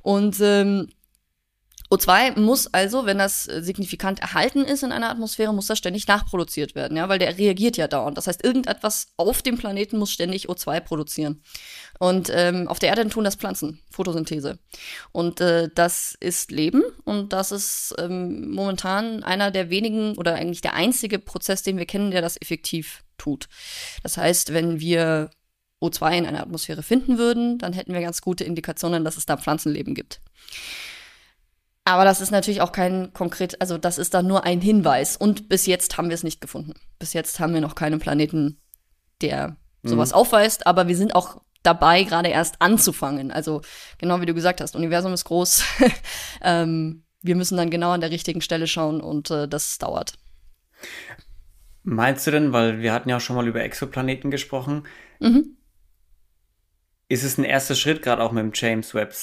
Und 0.02 0.38
ähm, 0.42 0.90
O2 1.89 2.38
muss 2.39 2.68
also, 2.68 3.06
wenn 3.06 3.18
das 3.18 3.48
äh, 3.48 3.62
signifikant 3.62 4.19
erhalten 4.19 4.66
ist 4.66 4.84
in 4.84 4.92
einer 4.92 5.10
Atmosphäre, 5.10 5.54
muss 5.54 5.68
das 5.68 5.78
ständig 5.78 6.07
nachproduziert 6.07 6.75
werden, 6.75 6.98
ja, 6.98 7.07
weil 7.07 7.19
der 7.19 7.38
reagiert 7.38 7.78
ja 7.78 7.88
dauernd. 7.88 8.18
Das 8.18 8.28
heißt, 8.28 8.44
irgendetwas 8.44 9.13
auf 9.16 9.42
dem 9.42 9.57
Planeten 9.57 9.98
muss 9.98 10.12
ständig 10.12 10.50
O2 10.50 10.81
produzieren. 10.81 11.42
Und 12.00 12.30
ähm, 12.34 12.68
auf 12.68 12.80
der 12.80 12.89
Erde 12.89 13.07
tun 13.07 13.24
das 13.24 13.36
Pflanzen, 13.36 13.80
Photosynthese. 13.89 14.60
Und 15.12 15.39
äh, 15.39 15.69
das 15.74 16.16
ist 16.19 16.51
Leben 16.51 16.84
und 17.06 17.31
das 17.31 17.51
ist 17.51 17.95
ähm, 17.98 18.51
momentan 18.51 19.24
einer 19.24 19.51
der 19.51 19.69
wenigen 19.69 20.18
oder 20.18 20.36
eigentlich 20.36 20.62
der 20.62 20.74
einzige 20.74 21.19
Prozess, 21.19 21.63
den 21.63 21.78
wir 21.78 21.86
kennen, 21.86 22.12
der 22.12 22.22
das 22.22 22.39
effektiv 22.42 23.04
tut. 23.18 23.48
Das 24.03 24.17
heißt, 24.17 24.53
wenn 24.53 24.79
wir 24.79 25.29
O2 25.82 26.17
in 26.17 26.25
einer 26.25 26.41
Atmosphäre 26.41 26.84
finden 26.84 27.17
würden, 27.17 27.60
dann 27.60 27.74
hätten 27.74 27.94
wir 27.94 28.01
ganz 28.01 28.22
gute 28.22 28.44
Indikationen, 28.44 29.06
dass 29.06 29.17
es 29.17 29.25
da 29.25 29.38
Pflanzenleben 29.38 29.94
gibt. 29.94 30.22
Aber 31.88 32.03
das 32.03 32.20
ist 32.20 32.32
natürlich 32.32 32.60
auch 32.60 32.74
kein 32.74 33.13
konkret, 33.13 33.62
also 33.62 33.77
das 33.77 33.98
ist 33.98 34.13
dann 34.13 34.27
nur 34.27 34.44
ein 34.44 34.60
Hinweis. 34.60 35.15
Und 35.15 35.48
bis 35.48 35.65
jetzt 35.67 35.98
haben 35.98 36.10
wir 36.10 36.15
es 36.15 36.24
nicht 36.24 36.41
gefunden. 36.41 36.74
Bis 37.00 37.13
jetzt 37.13 37.39
haben 37.39 37.53
wir 37.53 37.62
noch 37.62 37.75
keinen 37.75 38.00
Planeten, 38.00 38.60
der 39.22 39.56
sowas 39.84 40.12
aufweist. 40.12 40.67
Aber 40.67 40.89
wir 40.89 40.98
sind 40.98 41.15
auch 41.15 41.39
dabei, 41.63 42.03
gerade 42.03 42.27
erst 42.27 42.62
anzufangen. 42.62 43.32
Also 43.32 43.62
genau 44.00 44.20
wie 44.20 44.25
du 44.25 44.34
gesagt 44.34 44.60
hast, 44.60 44.75
Universum 44.75 45.13
ist 45.13 45.24
groß. 45.24 45.63
ähm, 46.41 47.06
wir 47.22 47.38
müssen 47.38 47.56
dann 47.56 47.70
genau 47.70 47.91
an 47.91 48.01
der 48.01 48.12
richtigen 48.12 48.41
Stelle 48.41 48.67
schauen 48.67 49.00
und 49.00 49.32
äh, 49.32 49.48
das 49.48 49.77
dauert. 49.77 50.15
Meinst 51.84 52.27
du 52.27 52.32
denn, 52.32 52.51
weil 52.51 52.82
wir 52.82 52.91
hatten 52.91 53.08
ja 53.08 53.15
auch 53.15 53.22
schon 53.22 53.38
mal 53.38 53.48
über 53.48 53.63
Exoplaneten 53.63 54.29
gesprochen, 54.29 54.84
Mhm. 55.20 55.57
Ist 57.10 57.24
es 57.24 57.38
ein 57.38 57.46
erster 57.46 57.76
Schritt, 57.76 58.02
gerade 58.02 58.22
auch 58.22 58.32
mit 58.32 58.44
dem 58.44 58.52
James 58.54 58.94
Webb, 58.94 59.14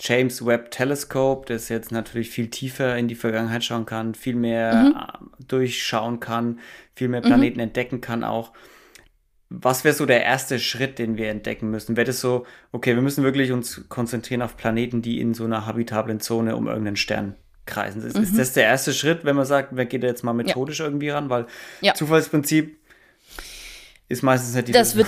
James 0.00 0.46
Webb 0.46 0.70
Telescope, 0.70 1.46
das 1.46 1.68
jetzt 1.68 1.90
natürlich 1.90 2.30
viel 2.30 2.48
tiefer 2.48 2.96
in 2.96 3.08
die 3.08 3.16
Vergangenheit 3.16 3.64
schauen 3.64 3.86
kann, 3.86 4.14
viel 4.14 4.36
mehr 4.36 5.18
äh, 5.20 5.44
durchschauen 5.48 6.20
kann, 6.20 6.60
viel 6.94 7.08
mehr 7.08 7.22
Planeten 7.22 7.58
entdecken 7.58 8.00
kann 8.00 8.22
auch. 8.22 8.52
Was 9.48 9.84
wäre 9.84 9.94
so 9.94 10.06
der 10.06 10.22
erste 10.24 10.58
Schritt, 10.58 10.98
den 10.98 11.16
wir 11.16 11.28
entdecken 11.28 11.70
müssen? 11.70 11.96
Wäre 11.96 12.06
das 12.06 12.20
so, 12.20 12.46
okay, 12.72 12.94
wir 12.94 13.02
müssen 13.02 13.24
wirklich 13.24 13.52
uns 13.52 13.88
konzentrieren 13.88 14.42
auf 14.42 14.56
Planeten, 14.56 15.02
die 15.02 15.20
in 15.20 15.34
so 15.34 15.44
einer 15.44 15.66
habitablen 15.66 16.20
Zone 16.20 16.56
um 16.56 16.66
irgendeinen 16.66 16.96
Stern 16.96 17.34
kreisen. 17.66 18.04
Ist, 18.04 18.16
ist 18.16 18.38
das 18.38 18.52
der 18.52 18.64
erste 18.64 18.92
Schritt, 18.92 19.24
wenn 19.24 19.36
man 19.36 19.46
sagt, 19.46 19.70
wer 19.72 19.86
geht 19.86 20.02
da 20.02 20.06
jetzt 20.06 20.22
mal 20.22 20.32
methodisch 20.32 20.80
irgendwie 20.80 21.10
ran? 21.10 21.30
Weil 21.30 21.46
Ja. 21.80 21.94
Zufallsprinzip 21.94 22.78
ist 24.08 24.22
meistens 24.22 24.54
nicht 24.54 24.68
die 24.68 24.72
Das 24.72 24.96
wird, 24.96 25.06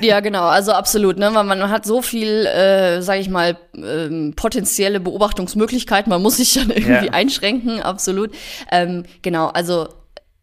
ja 0.00 0.20
genau, 0.20 0.44
also 0.44 0.72
absolut, 0.72 1.18
ne, 1.18 1.30
weil 1.34 1.44
man 1.44 1.70
hat 1.70 1.84
so 1.84 2.02
viel, 2.02 2.46
äh, 2.46 3.02
sage 3.02 3.20
ich 3.20 3.28
mal, 3.28 3.56
ähm, 3.74 4.34
potenzielle 4.36 5.00
Beobachtungsmöglichkeiten, 5.00 6.10
man 6.10 6.22
muss 6.22 6.36
sich 6.36 6.54
dann 6.54 6.70
irgendwie 6.70 7.06
Ja. 7.06 7.12
einschränken, 7.12 7.82
absolut. 7.82 8.32
Ähm, 8.70 9.04
genau, 9.22 9.48
also 9.48 9.88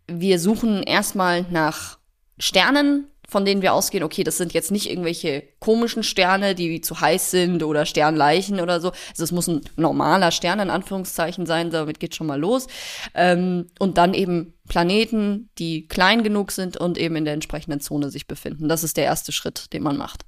wir 0.08 0.40
suchen 0.40 0.84
erstmal 0.84 1.46
nach 1.50 1.98
Sternen, 2.38 3.08
von 3.28 3.44
denen 3.44 3.62
wir 3.64 3.74
ausgehen, 3.74 4.04
okay, 4.04 4.24
das 4.24 4.38
sind 4.38 4.54
jetzt 4.54 4.72
nicht 4.72 4.90
irgendwelche 4.90 5.44
komischen 5.60 6.04
Sterne, 6.04 6.54
die 6.54 6.82
zu 6.82 7.00
heiß 7.02 7.32
sind 7.32 7.64
oder 7.64 7.86
Sternleichen 7.88 8.60
oder 8.60 8.80
so. 8.80 8.92
Also 9.12 9.24
es 9.24 9.32
muss 9.32 9.48
ein 9.48 9.62
normaler 9.78 10.32
Stern 10.32 10.60
in 10.60 10.70
Anführungszeichen 10.70 11.48
sein, 11.48 11.72
damit 11.72 12.00
geht 12.00 12.14
schon 12.14 12.28
mal 12.28 12.40
los. 12.40 12.68
Ähm, 13.16 13.68
und 13.80 13.98
dann 13.98 14.14
eben 14.14 14.54
Planeten, 14.68 15.50
die 15.58 15.88
klein 15.88 16.24
genug 16.24 16.52
sind 16.52 16.78
und 16.78 16.98
eben 16.98 17.16
in 17.16 17.26
der 17.26 17.34
entsprechenden 17.34 17.80
Zone 17.80 18.10
sich 18.10 18.28
befinden. 18.28 18.68
Das 18.68 18.84
ist 18.84 18.98
der 18.98 19.06
erste 19.06 19.32
Schritt, 19.32 19.74
den 19.74 19.84
man 19.84 19.98
macht. 19.98 20.26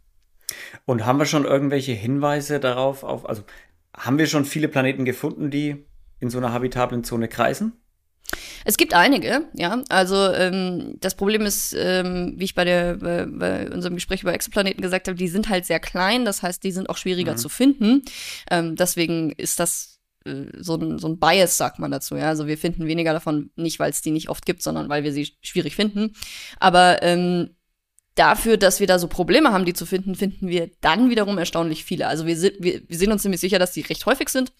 Und 0.85 1.05
haben 1.05 1.19
wir 1.19 1.25
schon 1.25 1.45
irgendwelche 1.45 1.93
Hinweise 1.93 2.59
darauf, 2.59 3.03
auf, 3.03 3.27
also 3.27 3.43
haben 3.95 4.17
wir 4.17 4.27
schon 4.27 4.45
viele 4.45 4.67
Planeten 4.67 5.05
gefunden, 5.05 5.49
die 5.49 5.85
in 6.19 6.29
so 6.29 6.37
einer 6.37 6.53
habitablen 6.53 7.03
Zone 7.03 7.27
kreisen? 7.27 7.73
Es 8.65 8.75
gibt 8.75 8.93
einige, 8.93 9.45
ja. 9.53 9.81
Also 9.89 10.31
ähm, 10.33 10.97
das 10.99 11.15
Problem 11.15 11.43
ist, 11.43 11.73
ähm, 11.77 12.33
wie 12.35 12.43
ich 12.43 12.55
bei, 12.55 12.65
der, 12.65 12.95
bei, 12.95 13.25
bei 13.25 13.71
unserem 13.71 13.95
Gespräch 13.95 14.21
über 14.21 14.33
Exoplaneten 14.33 14.81
gesagt 14.81 15.07
habe, 15.07 15.17
die 15.17 15.29
sind 15.29 15.47
halt 15.47 15.65
sehr 15.65 15.79
klein, 15.79 16.25
das 16.25 16.43
heißt, 16.43 16.63
die 16.63 16.71
sind 16.71 16.89
auch 16.89 16.97
schwieriger 16.97 17.33
mhm. 17.33 17.37
zu 17.37 17.49
finden. 17.49 18.01
Ähm, 18.51 18.75
deswegen 18.75 19.31
ist 19.31 19.59
das 19.59 19.96
so 20.59 20.75
ein, 20.75 20.99
so 20.99 21.07
ein 21.07 21.19
Bias, 21.19 21.57
sagt 21.57 21.79
man 21.79 21.91
dazu, 21.91 22.15
ja. 22.15 22.27
Also 22.27 22.47
wir 22.47 22.57
finden 22.57 22.87
weniger 22.87 23.13
davon, 23.13 23.51
nicht 23.55 23.79
weil 23.79 23.91
es 23.91 24.01
die 24.01 24.11
nicht 24.11 24.29
oft 24.29 24.45
gibt, 24.45 24.61
sondern 24.61 24.89
weil 24.89 25.03
wir 25.03 25.13
sie 25.13 25.35
schwierig 25.41 25.75
finden. 25.75 26.13
Aber 26.59 27.01
ähm, 27.03 27.55
dafür, 28.15 28.57
dass 28.57 28.79
wir 28.79 28.87
da 28.87 28.99
so 28.99 29.07
Probleme 29.07 29.51
haben, 29.51 29.65
die 29.65 29.73
zu 29.73 29.85
finden, 29.85 30.15
finden 30.15 30.47
wir 30.47 30.71
dann 30.81 31.09
wiederum 31.09 31.37
erstaunlich 31.37 31.83
viele. 31.83 32.07
Also 32.07 32.25
wir 32.25 32.37
sind, 32.37 32.55
wir, 32.59 32.81
wir 32.87 32.97
sind 32.97 33.11
uns 33.11 33.21
ziemlich 33.21 33.41
sicher, 33.41 33.59
dass 33.59 33.71
die 33.71 33.81
recht 33.81 34.05
häufig 34.05 34.29
sind. 34.29 34.51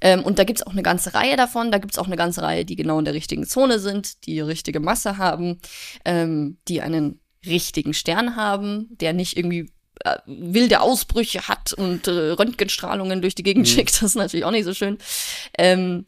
Ähm, 0.00 0.24
und 0.24 0.38
da 0.38 0.44
gibt's 0.44 0.64
auch 0.66 0.72
eine 0.72 0.82
ganze 0.82 1.14
Reihe 1.14 1.36
davon. 1.36 1.70
Da 1.70 1.78
gibt's 1.78 1.98
auch 1.98 2.06
eine 2.06 2.16
ganze 2.16 2.42
Reihe, 2.42 2.64
die 2.64 2.76
genau 2.76 2.98
in 2.98 3.04
der 3.04 3.14
richtigen 3.14 3.46
Zone 3.46 3.78
sind, 3.78 4.26
die 4.26 4.40
richtige 4.40 4.80
Masse 4.80 5.16
haben, 5.18 5.60
ähm, 6.04 6.58
die 6.68 6.82
einen 6.82 7.20
richtigen 7.46 7.94
Stern 7.94 8.36
haben, 8.36 8.88
der 8.90 9.12
nicht 9.12 9.36
irgendwie 9.36 9.60
äh, 9.60 9.68
wilde 10.26 10.80
Ausbrüche 10.80 11.48
hat 11.48 11.72
und 11.72 12.08
äh, 12.08 12.30
Röntgenstrahlungen 12.30 13.22
durch 13.22 13.34
die 13.34 13.42
Gegend 13.42 13.66
mhm. 13.66 13.70
schickt. 13.70 13.92
Das 14.02 14.10
ist 14.10 14.16
natürlich 14.16 14.44
auch 14.44 14.50
nicht 14.50 14.64
so 14.64 14.74
schön. 14.74 14.98
Ähm, 15.56 16.06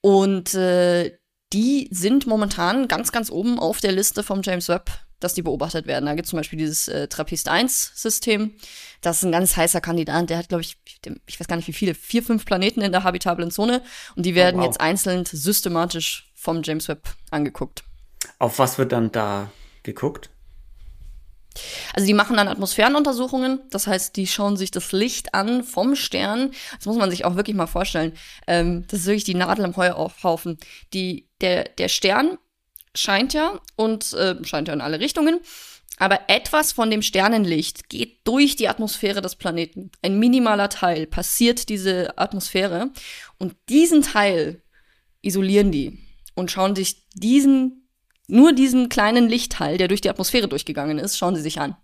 und 0.00 0.54
äh, 0.54 1.16
die 1.52 1.88
sind 1.90 2.26
momentan 2.26 2.88
ganz, 2.88 3.12
ganz 3.12 3.30
oben 3.30 3.58
auf 3.58 3.80
der 3.80 3.92
Liste 3.92 4.22
vom 4.22 4.42
James 4.42 4.68
Webb 4.68 4.90
dass 5.20 5.34
die 5.34 5.42
beobachtet 5.42 5.86
werden. 5.86 6.06
Da 6.06 6.14
gibt 6.14 6.24
es 6.26 6.30
zum 6.30 6.38
Beispiel 6.38 6.58
dieses 6.58 6.88
äh, 6.88 7.06
Trappist-1-System. 7.06 8.54
Das 9.02 9.18
ist 9.18 9.24
ein 9.24 9.32
ganz 9.32 9.56
heißer 9.56 9.80
Kandidat. 9.80 10.30
Der 10.30 10.38
hat, 10.38 10.48
glaube 10.48 10.62
ich, 10.62 10.78
ich 11.26 11.38
weiß 11.38 11.46
gar 11.46 11.56
nicht 11.56 11.68
wie 11.68 11.74
viele, 11.74 11.94
vier, 11.94 12.22
fünf 12.22 12.44
Planeten 12.46 12.80
in 12.80 12.90
der 12.90 13.04
habitablen 13.04 13.50
Zone. 13.50 13.82
Und 14.16 14.26
die 14.26 14.34
werden 14.34 14.56
oh, 14.56 14.60
wow. 14.60 14.66
jetzt 14.66 14.80
einzeln 14.80 15.24
systematisch 15.26 16.32
vom 16.34 16.62
James 16.62 16.88
Webb 16.88 17.08
angeguckt. 17.30 17.84
Auf 18.38 18.58
was 18.58 18.78
wird 18.78 18.92
dann 18.92 19.12
da 19.12 19.52
geguckt? 19.82 20.30
Also 21.94 22.06
die 22.06 22.14
machen 22.14 22.36
dann 22.36 22.48
Atmosphärenuntersuchungen, 22.48 23.60
das 23.70 23.86
heißt, 23.86 24.16
die 24.16 24.26
schauen 24.26 24.56
sich 24.56 24.70
das 24.70 24.92
Licht 24.92 25.34
an 25.34 25.64
vom 25.64 25.96
Stern. 25.96 26.52
Das 26.76 26.86
muss 26.86 26.96
man 26.96 27.10
sich 27.10 27.24
auch 27.24 27.36
wirklich 27.36 27.56
mal 27.56 27.66
vorstellen. 27.66 28.12
Ähm, 28.46 28.84
das 28.88 29.00
ist 29.00 29.06
wirklich 29.06 29.24
die 29.24 29.34
Nadel 29.34 29.64
im 29.64 29.76
Heuhaufen. 29.76 30.58
Die, 30.92 31.28
der, 31.40 31.64
der 31.64 31.88
Stern 31.88 32.38
scheint 32.94 33.34
ja 33.34 33.60
und 33.76 34.12
äh, 34.12 34.36
scheint 34.44 34.68
ja 34.68 34.74
in 34.74 34.80
alle 34.80 35.00
Richtungen. 35.00 35.40
Aber 36.00 36.20
etwas 36.28 36.72
von 36.72 36.90
dem 36.90 37.02
Sternenlicht 37.02 37.90
geht 37.90 38.26
durch 38.26 38.56
die 38.56 38.68
Atmosphäre 38.68 39.20
des 39.20 39.36
Planeten. 39.36 39.90
Ein 40.00 40.18
minimaler 40.18 40.70
Teil 40.70 41.06
passiert 41.06 41.68
diese 41.68 42.16
Atmosphäre 42.16 42.90
und 43.38 43.54
diesen 43.68 44.00
Teil 44.00 44.62
isolieren 45.20 45.70
die 45.70 45.98
und 46.34 46.50
schauen 46.50 46.74
sich 46.74 47.06
diesen, 47.12 47.79
nur 48.30 48.52
diesen 48.52 48.88
kleinen 48.88 49.28
Lichtteil, 49.28 49.76
der 49.78 49.88
durch 49.88 50.00
die 50.00 50.10
Atmosphäre 50.10 50.48
durchgegangen 50.48 50.98
ist, 50.98 51.18
schauen 51.18 51.36
sie 51.36 51.42
sich 51.42 51.60
an. 51.60 51.76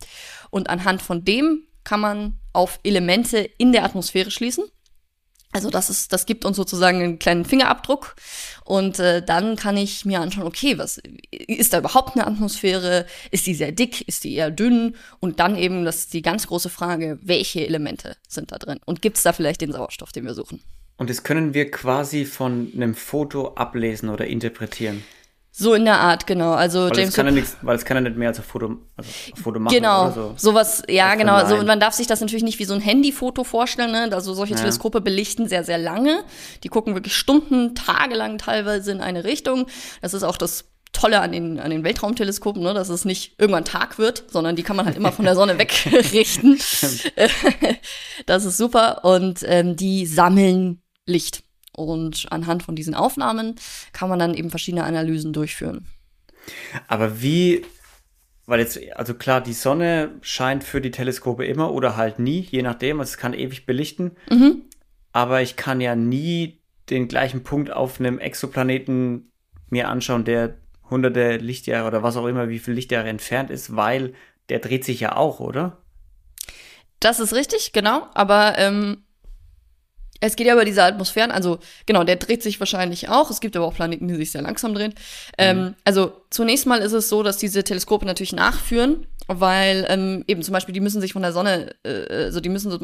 Und 0.51 0.71
anhand 0.71 1.03
von 1.03 1.25
dem 1.25 1.67
kann 1.85 2.01
man 2.01 2.39
auf 2.53 2.81
Elemente 2.83 3.39
in 3.39 3.73
der 3.73 3.85
Atmosphäre 3.85 4.31
schließen 4.31 4.65
also 5.57 5.71
das 5.71 5.89
ist, 5.89 6.13
das 6.13 6.27
gibt 6.27 6.45
uns 6.45 6.59
sozusagen 6.59 7.01
einen 7.01 7.19
kleinen 7.19 7.47
Fingerabdruck 7.47 8.15
und 8.67 8.99
äh, 8.99 9.25
dann 9.25 9.57
kann 9.57 9.79
ich 9.79 10.05
mir 10.05 10.21
anschauen, 10.21 10.47
okay, 10.47 10.77
was 10.77 11.01
ist 11.31 11.73
da 11.73 11.79
überhaupt 11.79 12.15
eine 12.15 12.27
Atmosphäre? 12.27 13.07
Ist 13.31 13.47
die 13.47 13.55
sehr 13.55 13.73
dick? 13.73 14.07
Ist 14.07 14.25
die 14.25 14.35
eher 14.35 14.51
dünn? 14.51 14.97
Und 15.19 15.41
dann 15.41 15.57
eben, 15.57 15.87
das 15.87 15.97
ist 15.97 16.13
die 16.13 16.21
ganz 16.21 16.47
große 16.47 16.69
Frage, 16.69 17.19
welche 17.23 17.67
Elemente 17.67 18.19
sind 18.29 18.53
da 18.53 18.59
drin? 18.59 18.81
Und 18.85 19.01
gibt 19.01 19.17
es 19.17 19.23
da 19.23 19.33
vielleicht 19.33 19.63
den 19.63 19.73
Sauerstoff, 19.73 20.13
den 20.13 20.27
wir 20.27 20.35
suchen? 20.35 20.61
Und 20.99 21.09
das 21.09 21.23
können 21.23 21.55
wir 21.55 21.71
quasi 21.71 22.27
von 22.27 22.71
einem 22.75 22.95
Foto 22.95 23.55
ablesen 23.55 24.11
oder 24.11 24.27
interpretieren. 24.27 25.05
So 25.59 25.73
in 25.73 25.87
der 25.87 25.99
Art, 25.99 26.27
genau. 26.27 26.53
Also 26.53 26.91
weil 26.91 26.99
James 26.99 27.09
es 27.09 27.15
kann 27.15 27.25
ja 27.25 27.33
nichts, 27.33 27.57
weil 27.63 27.77
es 27.77 27.85
kann 27.87 27.97
ja 27.97 28.03
nicht 28.03 28.19
mehr 28.19 28.29
als 28.29 28.39
ein 28.39 28.45
Foto, 28.45 28.77
also 28.95 29.11
ein 29.35 29.43
Foto 29.43 29.59
machen. 29.59 29.75
Genau, 29.75 30.11
so. 30.11 30.35
sowas, 30.37 30.83
ja, 30.87 31.15
genau. 31.15 31.33
Also 31.33 31.57
man 31.65 31.81
darf 31.81 31.95
sich 31.95 32.07
das 32.07 32.21
natürlich 32.21 32.45
nicht 32.45 32.59
wie 32.59 32.67
so 32.67 32.75
ein 32.75 32.81
Handyfoto 32.83 33.43
vorstellen. 33.43 33.91
Ne? 33.91 34.11
Also 34.13 34.35
solche 34.35 34.53
ja. 34.53 34.61
Teleskope 34.61 35.01
belichten 35.01 35.49
sehr, 35.49 35.65
sehr 35.65 35.79
lange. 35.79 36.25
Die 36.63 36.69
gucken 36.69 36.93
wirklich 36.93 37.17
Stunden, 37.17 37.75
tagelang 37.75 38.37
teilweise 38.37 38.93
in 38.93 39.01
eine 39.01 39.25
Richtung. 39.25 39.65
Das 40.03 40.13
ist 40.13 40.25
auch 40.25 40.37
das 40.37 40.67
Tolle 40.93 41.23
an 41.23 41.33
den, 41.33 41.59
an 41.59 41.71
den 41.71 41.85
Weltraumteleskopen, 41.85 42.63
ne, 42.63 42.75
dass 42.75 42.91
es 42.91 43.07
nicht 43.07 43.37
irgendwann 43.39 43.65
Tag 43.65 43.97
wird, 43.99 44.25
sondern 44.29 44.57
die 44.57 44.63
kann 44.63 44.77
man 44.77 44.85
halt 44.85 44.99
immer 44.99 45.11
von 45.11 45.25
der 45.25 45.37
Sonne 45.37 45.59
wegrichten. 45.59 46.59
das 48.27 48.45
ist 48.45 48.59
super. 48.59 49.07
Und 49.07 49.41
ähm, 49.45 49.75
die 49.75 50.05
sammeln 50.05 50.83
Licht. 51.07 51.46
Und 51.77 52.27
anhand 52.31 52.63
von 52.63 52.75
diesen 52.75 52.95
Aufnahmen 52.95 53.57
kann 53.93 54.09
man 54.09 54.19
dann 54.19 54.35
eben 54.35 54.51
verschiedene 54.51 54.85
Analysen 54.85 55.33
durchführen. 55.33 55.87
Aber 56.89 57.21
wie, 57.23 57.65
weil 58.47 58.61
jetzt, 58.61 58.79
also 58.95 59.15
klar, 59.15 59.41
die 59.41 59.53
Sonne 59.53 60.15
scheint 60.23 60.65
für 60.65 60.81
die 60.81 60.91
Teleskope 60.91 61.45
immer 61.45 61.73
oder 61.73 61.97
halt 61.97 62.19
nie, 62.19 62.41
je 62.41 62.63
nachdem, 62.63 63.01
also 63.01 63.11
es 63.11 63.19
kann 63.19 63.35
ewig 63.35 63.67
belichten. 63.67 64.13
Mhm. 64.31 64.63
Aber 65.13 65.43
ich 65.43 65.57
kann 65.57 65.81
ja 65.81 65.95
nie 65.95 66.61
den 66.91 67.09
gleichen 67.09 67.43
Punkt 67.43 67.71
auf 67.71 68.01
einem 68.01 68.19
Exoplaneten 68.19 69.33
mir 69.71 69.89
anschauen, 69.89 70.25
der 70.25 70.59
hunderte 70.89 71.39
Lichtjahre 71.39 71.89
oder 71.89 72.03
was 72.03 72.17
auch 72.17 72.27
immer, 72.27 72.49
wie 72.49 72.61
viele 72.61 72.77
Lichtjahre 72.77 73.09
entfernt 73.09 73.51
ist, 73.51 73.75
weil 73.75 74.15
der 74.49 74.61
dreht 74.61 74.85
sich 74.85 75.01
ja 75.01 75.17
auch, 75.17 75.41
oder? 75.41 75.83
Das 77.01 77.19
ist 77.21 77.35
richtig, 77.35 77.73
genau. 77.73 78.07
Aber 78.15 78.57
ähm, 78.59 79.05
es 80.21 80.37
geht 80.37 80.47
ja 80.47 80.55
über 80.55 80.65
diese 80.65 80.83
Atmosphären, 80.83 81.31
also 81.31 81.59
genau, 81.85 82.05
der 82.05 82.17
dreht 82.17 82.43
sich 82.43 82.61
wahrscheinlich 82.61 83.09
auch. 83.09 83.31
Es 83.31 83.41
gibt 83.41 83.57
aber 83.57 83.67
auch 83.67 83.75
Planeten, 83.75 84.09
die 84.09 84.15
sich 84.15 84.33
sehr 84.33 84.43
langsam 84.43 84.75
drehen. 84.75 84.95
Ähm, 85.39 85.57
mhm. 85.57 85.67
Ähm, 85.67 85.75
also 85.85 86.13
zunächst 86.31 86.67
mal 86.67 86.81
ist 86.81 86.93
es 86.93 87.09
so, 87.09 87.23
dass 87.23 87.37
diese 87.39 87.65
Teleskope 87.65 88.07
natürlich 88.07 88.33
nachführen, 88.33 89.07
weil 89.27 89.87
ähm, 89.89 90.25
eben 90.27 90.43
zum 90.43 90.53
Beispiel 90.53 90.73
die 90.73 90.81
müssen 90.81 91.01
sich 91.01 91.13
von 91.13 91.23
der 91.23 91.33
Sonne, 91.33 91.75
äh, 91.85 92.25
also 92.25 92.41
die 92.41 92.49
müssen, 92.49 92.71
so, 92.71 92.79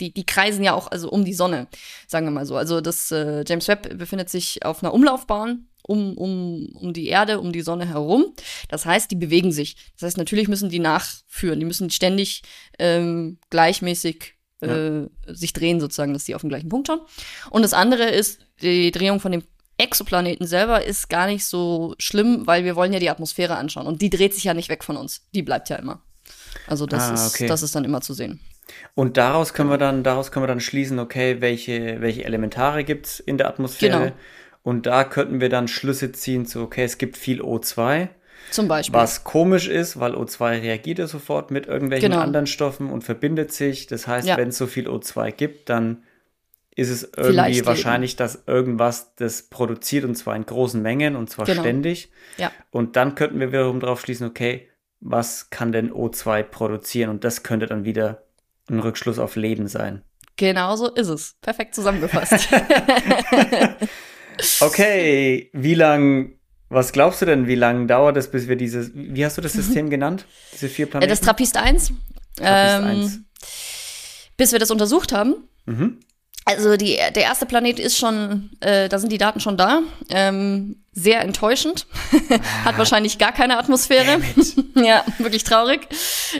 die, 0.00 0.12
die 0.12 0.26
kreisen 0.26 0.62
ja 0.62 0.74
auch 0.74 0.90
also 0.90 1.10
um 1.10 1.24
die 1.24 1.34
Sonne, 1.34 1.66
sagen 2.06 2.26
wir 2.26 2.30
mal 2.30 2.46
so. 2.46 2.56
Also 2.56 2.80
das 2.80 3.10
äh, 3.10 3.44
James 3.46 3.68
Webb 3.68 3.98
befindet 3.98 4.30
sich 4.30 4.64
auf 4.64 4.82
einer 4.82 4.94
Umlaufbahn 4.94 5.68
um, 5.88 6.16
um, 6.16 6.68
um 6.74 6.92
die 6.92 7.08
Erde, 7.08 7.40
um 7.40 7.52
die 7.52 7.62
Sonne 7.62 7.88
herum. 7.88 8.34
Das 8.68 8.86
heißt, 8.86 9.10
die 9.10 9.16
bewegen 9.16 9.52
sich. 9.52 9.76
Das 9.94 10.06
heißt, 10.06 10.18
natürlich 10.18 10.46
müssen 10.48 10.68
die 10.68 10.78
nachführen. 10.78 11.58
Die 11.58 11.66
müssen 11.66 11.90
ständig 11.90 12.42
ähm, 12.78 13.38
gleichmäßig 13.50 14.37
ja. 14.60 15.02
äh, 15.02 15.08
sich 15.26 15.52
drehen 15.52 15.80
sozusagen, 15.80 16.12
dass 16.12 16.24
die 16.24 16.34
auf 16.34 16.42
den 16.42 16.50
gleichen 16.50 16.68
Punkt 16.68 16.88
schauen. 16.88 17.00
Und 17.50 17.62
das 17.62 17.74
andere 17.74 18.04
ist, 18.04 18.40
die 18.62 18.90
Drehung 18.90 19.20
von 19.20 19.32
dem 19.32 19.42
Exoplaneten 19.78 20.46
selber 20.46 20.84
ist 20.84 21.08
gar 21.08 21.26
nicht 21.26 21.46
so 21.46 21.94
schlimm, 21.98 22.46
weil 22.46 22.64
wir 22.64 22.74
wollen 22.74 22.92
ja 22.92 22.98
die 22.98 23.10
Atmosphäre 23.10 23.56
anschauen. 23.56 23.86
Und 23.86 24.02
die 24.02 24.10
dreht 24.10 24.34
sich 24.34 24.44
ja 24.44 24.54
nicht 24.54 24.68
weg 24.68 24.82
von 24.82 24.96
uns. 24.96 25.22
Die 25.34 25.42
bleibt 25.42 25.68
ja 25.68 25.76
immer. 25.76 26.02
Also 26.66 26.84
das, 26.84 27.02
ah, 27.02 27.26
okay. 27.28 27.44
ist, 27.44 27.50
das 27.50 27.62
ist 27.62 27.74
dann 27.74 27.84
immer 27.84 28.00
zu 28.00 28.12
sehen. 28.12 28.40
Und 28.94 29.16
daraus 29.16 29.54
können 29.54 29.70
wir 29.70 29.78
dann, 29.78 30.02
daraus 30.02 30.30
können 30.30 30.42
wir 30.42 30.48
dann 30.48 30.60
schließen, 30.60 30.98
okay, 30.98 31.40
welche, 31.40 32.00
welche 32.00 32.24
Elementare 32.24 32.84
gibt 32.84 33.06
es 33.06 33.20
in 33.20 33.38
der 33.38 33.48
Atmosphäre? 33.48 33.98
Genau. 33.98 34.12
Und 34.62 34.86
da 34.86 35.04
könnten 35.04 35.40
wir 35.40 35.48
dann 35.48 35.68
Schlüsse 35.68 36.12
ziehen 36.12 36.44
zu, 36.44 36.60
okay, 36.60 36.84
es 36.84 36.98
gibt 36.98 37.16
viel 37.16 37.40
O2. 37.40 38.08
Zum 38.50 38.68
Beispiel. 38.68 38.98
Was 38.98 39.24
komisch 39.24 39.68
ist, 39.68 40.00
weil 40.00 40.14
O2 40.14 40.62
reagiert 40.62 40.98
ja 40.98 41.06
sofort 41.06 41.50
mit 41.50 41.66
irgendwelchen 41.66 42.10
genau. 42.10 42.22
anderen 42.22 42.46
Stoffen 42.46 42.90
und 42.90 43.04
verbindet 43.04 43.52
sich. 43.52 43.86
Das 43.86 44.06
heißt, 44.06 44.26
ja. 44.26 44.36
wenn 44.36 44.48
es 44.48 44.58
so 44.58 44.66
viel 44.66 44.88
O2 44.88 45.32
gibt, 45.32 45.68
dann 45.68 46.02
ist 46.74 46.90
es 46.90 47.02
irgendwie 47.02 47.32
Vielleicht 47.32 47.66
wahrscheinlich, 47.66 48.12
eben. 48.12 48.18
dass 48.18 48.44
irgendwas 48.46 49.14
das 49.16 49.42
produziert 49.42 50.04
und 50.04 50.14
zwar 50.14 50.36
in 50.36 50.46
großen 50.46 50.80
Mengen 50.80 51.16
und 51.16 51.28
zwar 51.28 51.44
genau. 51.44 51.62
ständig. 51.62 52.10
Ja. 52.36 52.52
Und 52.70 52.96
dann 52.96 53.16
könnten 53.16 53.40
wir 53.40 53.48
wiederum 53.48 53.80
drauf 53.80 54.00
schließen, 54.00 54.26
okay, 54.26 54.68
was 55.00 55.50
kann 55.50 55.72
denn 55.72 55.92
O2 55.92 56.44
produzieren? 56.44 57.10
Und 57.10 57.24
das 57.24 57.42
könnte 57.42 57.66
dann 57.66 57.84
wieder 57.84 58.22
ein 58.70 58.78
Rückschluss 58.80 59.18
auf 59.18 59.36
Leben 59.36 59.66
sein. 59.66 60.02
Genau 60.36 60.76
so 60.76 60.88
ist 60.88 61.08
es. 61.08 61.36
Perfekt 61.42 61.74
zusammengefasst. 61.74 62.48
okay, 64.60 65.50
wie 65.52 65.74
lang 65.74 66.37
was 66.68 66.92
glaubst 66.92 67.22
du 67.22 67.26
denn, 67.26 67.46
wie 67.46 67.54
lange 67.54 67.86
dauert 67.86 68.16
es, 68.16 68.30
bis 68.30 68.48
wir 68.48 68.56
dieses, 68.56 68.90
wie 68.94 69.24
hast 69.24 69.36
du 69.38 69.42
das 69.42 69.52
System 69.54 69.90
genannt? 69.90 70.26
Diese 70.52 70.68
vier 70.68 70.86
Planeten? 70.86 71.10
Das 71.10 71.20
Trappist 71.20 71.56
1. 71.56 71.92
Trappist 72.36 72.40
ähm, 72.40 72.84
1. 72.84 73.20
Bis 74.36 74.52
wir 74.52 74.58
das 74.58 74.70
untersucht 74.70 75.12
haben. 75.12 75.34
Mhm. 75.66 76.00
Also 76.44 76.78
die, 76.78 76.96
der 76.96 77.22
erste 77.24 77.44
Planet 77.44 77.78
ist 77.78 77.98
schon, 77.98 78.50
äh, 78.60 78.88
da 78.88 78.98
sind 78.98 79.12
die 79.12 79.18
Daten 79.18 79.38
schon 79.40 79.58
da. 79.58 79.80
Ähm, 80.08 80.76
sehr 80.92 81.20
enttäuschend. 81.20 81.86
Hat 82.64 82.74
Ah. 82.74 82.78
wahrscheinlich 82.78 83.18
gar 83.18 83.32
keine 83.32 83.58
Atmosphäre. 83.58 84.20
ja, 84.74 85.04
wirklich 85.18 85.44
traurig. 85.44 85.80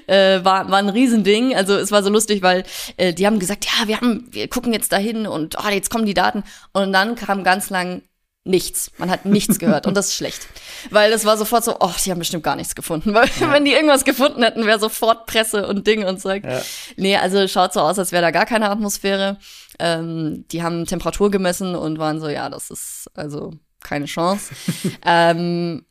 Äh, 0.06 0.42
war, 0.44 0.70
war 0.70 0.78
ein 0.78 0.88
Riesending. 0.88 1.54
Also 1.54 1.76
es 1.76 1.92
war 1.92 2.02
so 2.02 2.08
lustig, 2.08 2.40
weil 2.42 2.64
äh, 2.96 3.12
die 3.12 3.26
haben 3.26 3.38
gesagt, 3.38 3.66
ja, 3.66 3.86
wir 3.86 3.96
haben, 4.00 4.26
wir 4.30 4.48
gucken 4.48 4.72
jetzt 4.72 4.92
dahin 4.92 5.26
und 5.26 5.56
oh, 5.62 5.68
jetzt 5.68 5.90
kommen 5.90 6.06
die 6.06 6.14
Daten. 6.14 6.42
Und 6.72 6.92
dann 6.94 7.14
kam 7.14 7.44
ganz 7.44 7.68
lang 7.68 8.00
nichts. 8.48 8.90
Man 8.98 9.10
hat 9.10 9.24
nichts 9.24 9.58
gehört 9.60 9.86
und 9.86 9.96
das 9.96 10.08
ist 10.08 10.14
schlecht. 10.14 10.46
Weil 10.90 11.12
es 11.12 11.24
war 11.24 11.36
sofort 11.36 11.64
so, 11.64 11.76
oh, 11.80 11.92
die 12.04 12.10
haben 12.10 12.18
bestimmt 12.18 12.42
gar 12.42 12.56
nichts 12.56 12.74
gefunden. 12.74 13.14
Weil 13.14 13.28
wenn 13.38 13.64
die 13.64 13.72
irgendwas 13.72 14.04
gefunden 14.04 14.42
hätten, 14.42 14.66
wäre 14.66 14.80
sofort 14.80 15.26
Presse 15.26 15.66
und 15.66 15.86
Ding 15.86 16.04
und 16.04 16.20
Zeug. 16.20 16.44
Ja. 16.44 16.62
Nee, 16.96 17.16
also 17.16 17.46
schaut 17.46 17.72
so 17.72 17.80
aus, 17.80 17.98
als 17.98 18.12
wäre 18.12 18.22
da 18.22 18.30
gar 18.30 18.46
keine 18.46 18.70
Atmosphäre. 18.70 19.38
Ähm, 19.78 20.44
die 20.50 20.62
haben 20.62 20.86
Temperatur 20.86 21.30
gemessen 21.30 21.74
und 21.76 21.98
waren 21.98 22.20
so, 22.20 22.28
ja, 22.28 22.48
das 22.50 22.70
ist 22.70 23.10
also 23.14 23.52
keine 23.82 24.06
Chance. 24.06 24.52
ähm, 25.04 25.84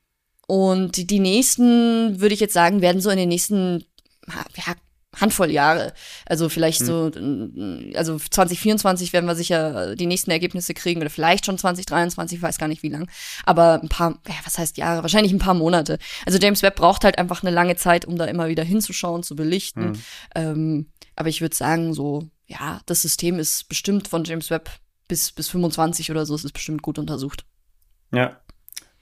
und 0.47 0.97
die, 0.97 1.07
die 1.07 1.19
nächsten, 1.19 2.19
würde 2.19 2.33
ich 2.33 2.39
jetzt 2.39 2.53
sagen, 2.53 2.81
werden 2.81 3.01
so 3.01 3.09
in 3.09 3.17
den 3.17 3.29
nächsten 3.29 3.85
ja, 4.27 4.75
Handvoll 5.19 5.51
Jahre. 5.51 5.93
Also 6.25 6.49
vielleicht 6.49 6.85
so, 6.85 7.11
also 7.95 8.17
2024 8.17 9.13
werden 9.13 9.25
wir 9.25 9.35
sicher 9.35 9.95
die 9.95 10.05
nächsten 10.05 10.31
Ergebnisse 10.31 10.73
kriegen 10.73 11.01
oder 11.01 11.09
vielleicht 11.09 11.45
schon 11.45 11.57
2023, 11.57 12.37
ich 12.37 12.41
weiß 12.41 12.57
gar 12.57 12.67
nicht 12.67 12.83
wie 12.83 12.89
lang. 12.89 13.09
Aber 13.45 13.81
ein 13.81 13.89
paar, 13.89 14.19
ja, 14.27 14.35
was 14.45 14.57
heißt 14.57 14.77
Jahre? 14.77 15.01
Wahrscheinlich 15.01 15.33
ein 15.33 15.39
paar 15.39 15.53
Monate. 15.53 15.97
Also 16.25 16.37
James 16.39 16.61
Webb 16.61 16.75
braucht 16.77 17.03
halt 17.03 17.17
einfach 17.17 17.43
eine 17.43 17.51
lange 17.51 17.75
Zeit, 17.75 18.05
um 18.05 18.17
da 18.17 18.25
immer 18.25 18.47
wieder 18.47 18.63
hinzuschauen, 18.63 19.23
zu 19.23 19.35
belichten. 19.35 19.93
Ähm, 20.35 20.87
aber 21.15 21.29
ich 21.29 21.41
würde 21.41 21.55
sagen, 21.55 21.93
so, 21.93 22.29
ja, 22.45 22.81
das 22.85 23.01
System 23.01 23.39
ist 23.39 23.67
bestimmt 23.69 24.07
von 24.07 24.23
James 24.23 24.49
Webb 24.49 24.69
bis, 25.07 25.31
bis 25.31 25.49
25 25.49 26.11
oder 26.11 26.25
so, 26.25 26.35
es 26.35 26.45
ist 26.45 26.53
bestimmt 26.53 26.81
gut 26.81 26.99
untersucht. 26.99 27.45
Ja. 28.13 28.39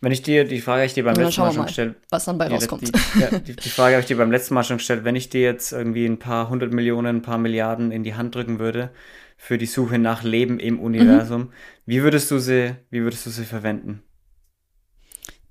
Wenn 0.01 0.11
ich 0.11 0.21
dir, 0.21 0.43
die 0.45 0.59
Frage 0.61 0.79
habe 0.81 0.85
ich 0.87 0.93
dir 0.93 1.03
beim 1.03 1.15
letzten 1.15 1.41
Mal 1.41 1.47
schon 1.51 1.57
mal, 1.57 1.65
gestellt. 1.65 1.95
was 2.11 2.25
dann 2.25 2.37
bei 2.37 2.47
Die, 2.47 2.53
rauskommt. 2.53 2.83
die, 2.87 3.19
ja, 3.19 3.39
die, 3.39 3.55
die 3.55 3.69
Frage 3.69 3.95
habe 3.95 4.01
ich 4.01 4.07
dir 4.07 4.17
beim 4.17 4.29
letzten 4.31 4.53
Mal 4.53 4.63
schon 4.63 4.77
gestellt. 4.77 5.03
Wenn 5.03 5.15
ich 5.15 5.29
dir 5.29 5.41
jetzt 5.41 5.71
irgendwie 5.71 6.05
ein 6.05 6.19
paar 6.19 6.49
hundert 6.49 6.73
Millionen, 6.73 7.17
ein 7.17 7.21
paar 7.21 7.37
Milliarden 7.37 7.91
in 7.91 8.03
die 8.03 8.13
Hand 8.13 8.35
drücken 8.35 8.59
würde 8.59 8.91
für 9.37 9.57
die 9.57 9.65
Suche 9.65 9.97
nach 9.97 10.23
Leben 10.23 10.59
im 10.59 10.79
Universum, 10.79 11.41
Mhm. 11.41 11.49
wie 11.85 12.03
würdest 12.03 12.29
du 12.29 12.39
sie, 12.39 12.75
wie 12.91 13.01
würdest 13.01 13.25
du 13.25 13.29
sie 13.29 13.45
verwenden? 13.45 14.03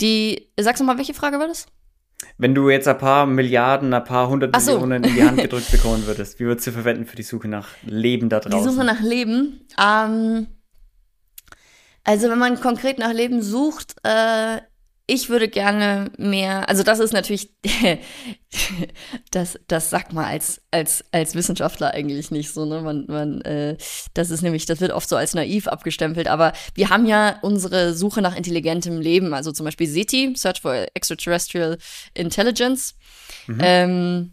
Die, 0.00 0.48
sagst 0.58 0.80
du 0.80 0.84
mal, 0.84 0.98
welche 0.98 1.14
Frage 1.14 1.38
war 1.38 1.48
das? 1.48 1.66
Wenn 2.38 2.54
du 2.54 2.70
jetzt 2.70 2.88
ein 2.88 2.98
paar 2.98 3.26
Milliarden, 3.26 3.92
ein 3.92 4.04
paar 4.04 4.28
hundert 4.28 4.58
so. 4.60 4.72
Millionen 4.72 5.04
in 5.04 5.14
die 5.14 5.22
Hand 5.22 5.40
gedrückt 5.40 5.70
bekommen 5.70 6.06
würdest, 6.06 6.40
wie 6.40 6.44
würdest 6.44 6.66
du 6.66 6.70
sie 6.70 6.74
verwenden 6.74 7.06
für 7.06 7.16
die 7.16 7.22
Suche 7.22 7.48
nach 7.48 7.68
Leben 7.84 8.28
da 8.28 8.40
Die 8.40 8.48
draußen? 8.50 8.72
Suche 8.72 8.84
nach 8.84 9.00
Leben. 9.00 9.60
Ähm, 9.82 10.46
also 12.04 12.28
wenn 12.30 12.38
man 12.38 12.60
konkret 12.60 12.98
nach 12.98 13.12
Leben 13.12 13.42
sucht, 13.42 13.96
äh, 14.04 14.60
ich 15.06 15.28
würde 15.28 15.48
gerne 15.48 16.10
mehr, 16.16 16.68
also 16.68 16.82
das 16.82 16.98
ist 16.98 17.12
natürlich, 17.12 17.50
das, 19.30 19.58
das 19.68 19.90
sagt 19.90 20.14
man 20.14 20.24
als, 20.24 20.62
als, 20.70 21.04
als 21.12 21.34
Wissenschaftler 21.34 21.92
eigentlich 21.92 22.30
nicht 22.30 22.52
so, 22.52 22.64
ne? 22.64 22.80
Man, 22.80 23.04
man, 23.08 23.40
äh, 23.42 23.76
das 24.14 24.30
ist 24.30 24.40
nämlich, 24.40 24.64
das 24.64 24.80
wird 24.80 24.92
oft 24.92 25.08
so 25.08 25.16
als 25.16 25.34
naiv 25.34 25.68
abgestempelt, 25.68 26.26
aber 26.26 26.54
wir 26.74 26.88
haben 26.88 27.04
ja 27.04 27.38
unsere 27.42 27.92
Suche 27.92 28.22
nach 28.22 28.34
intelligentem 28.34 28.98
Leben, 28.98 29.34
also 29.34 29.52
zum 29.52 29.64
Beispiel 29.64 29.86
SETI, 29.86 30.34
Search 30.36 30.62
for 30.62 30.86
Extraterrestrial 30.94 31.76
Intelligence, 32.14 32.94
ähm, 33.60 34.32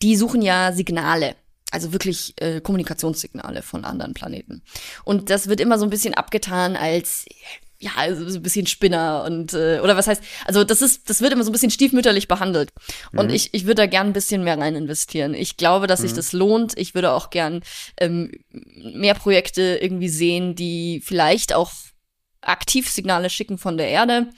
die 0.00 0.16
suchen 0.16 0.40
ja 0.40 0.72
Signale. 0.72 1.34
Also 1.70 1.92
wirklich 1.92 2.34
äh, 2.40 2.60
Kommunikationssignale 2.60 3.62
von 3.62 3.84
anderen 3.84 4.14
Planeten. 4.14 4.62
Und 5.04 5.30
das 5.30 5.48
wird 5.48 5.60
immer 5.60 5.78
so 5.78 5.84
ein 5.84 5.90
bisschen 5.90 6.14
abgetan 6.14 6.76
als 6.76 7.26
ja, 7.82 7.92
also 7.96 8.28
so 8.28 8.38
ein 8.38 8.42
bisschen 8.42 8.66
Spinner 8.66 9.24
und 9.26 9.54
äh, 9.54 9.80
oder 9.82 9.96
was 9.96 10.06
heißt, 10.06 10.22
also 10.44 10.64
das 10.64 10.82
ist, 10.82 11.08
das 11.08 11.22
wird 11.22 11.32
immer 11.32 11.44
so 11.44 11.50
ein 11.50 11.52
bisschen 11.52 11.70
stiefmütterlich 11.70 12.28
behandelt. 12.28 12.70
Und 13.12 13.30
ich, 13.30 13.54
ich 13.54 13.64
würde 13.64 13.76
da 13.76 13.86
gern 13.86 14.08
ein 14.08 14.12
bisschen 14.12 14.44
mehr 14.44 14.58
rein 14.58 14.76
investieren. 14.76 15.32
Ich 15.32 15.56
glaube, 15.56 15.86
dass 15.86 16.02
sich 16.02 16.12
das 16.12 16.32
lohnt. 16.32 16.76
Ich 16.76 16.94
würde 16.94 17.12
auch 17.12 17.30
gern 17.30 17.62
ähm, 17.98 18.32
mehr 18.50 19.14
Projekte 19.14 19.78
irgendwie 19.80 20.10
sehen, 20.10 20.54
die 20.54 21.00
vielleicht 21.02 21.54
auch 21.54 21.72
aktiv 22.42 22.88
Signale 22.90 23.30
schicken 23.30 23.58
von 23.58 23.76
der 23.76 23.88
Erde. 23.88 24.28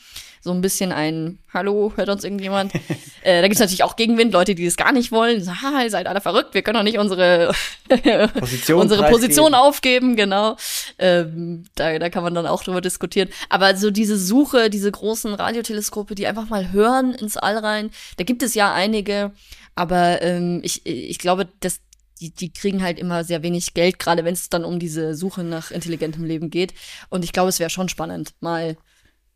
So 0.45 0.51
ein 0.51 0.61
bisschen 0.61 0.91
ein 0.91 1.39
Hallo, 1.55 1.93
hört 1.95 2.09
uns 2.09 2.25
irgendjemand? 2.25 2.75
äh, 3.23 3.41
da 3.41 3.47
gibt's 3.47 3.61
natürlich 3.61 3.85
auch 3.85 3.95
Gegenwind, 3.95 4.33
Leute, 4.33 4.57
die 4.57 4.65
das 4.65 4.77
gar 4.77 4.91
nicht 4.91 5.13
wollen. 5.13 5.39
Die 5.39 5.45
sagen, 5.45 5.63
ha, 5.63 5.83
ihr 5.85 5.91
seid 5.91 6.09
alle 6.09 6.21
verrückt, 6.21 6.53
wir 6.55 6.63
können 6.63 6.79
doch 6.79 6.83
nicht 6.83 6.99
unsere 6.99 7.55
Position 8.41 8.81
unsere 8.81 9.09
Position 9.09 9.55
aufgeben, 9.55 10.17
genau. 10.17 10.57
Ähm, 10.99 11.65
da, 11.77 11.97
da 11.97 12.11
kann 12.11 12.25
man 12.25 12.35
dann 12.35 12.49
auch 12.49 12.65
drüber 12.65 12.81
diskutieren. 12.81 13.29
Aber 13.51 13.77
so 13.77 13.93
diese 13.93 14.19
Suche, 14.19 14.69
diese 14.69 14.91
großen 14.91 15.33
Radioteleskope, 15.33 16.17
die 16.17 16.27
einfach 16.27 16.49
mal 16.49 16.73
hören 16.73 17.15
ins 17.15 17.37
All 17.37 17.59
rein, 17.59 17.93
da 18.17 18.25
gibt 18.25 18.43
es 18.43 18.55
ja 18.55 18.75
einige, 18.75 19.31
aber 19.77 20.23
ähm, 20.23 20.61
ich, 20.65 20.85
ich 20.85 21.19
glaube, 21.19 21.47
dass 21.61 21.79
die, 22.23 22.31
die 22.33 22.53
kriegen 22.53 22.83
halt 22.83 22.99
immer 22.99 23.25
sehr 23.25 23.43
wenig 23.43 23.75
Geld, 23.75 23.99
gerade 23.99 24.25
wenn 24.25 24.35
es 24.35 24.49
dann 24.49 24.65
um 24.65 24.79
diese 24.79 25.15
Suche 25.15 25.43
nach 25.43 25.71
intelligentem 25.73 26.25
Leben 26.25 26.51
geht. 26.51 26.73
Und 27.11 27.25
ich 27.25 27.33
glaube, 27.33 27.49
es 27.49 27.59
wäre 27.59 27.71
schon 27.71 27.89
spannend, 27.89 28.33
mal 28.41 28.77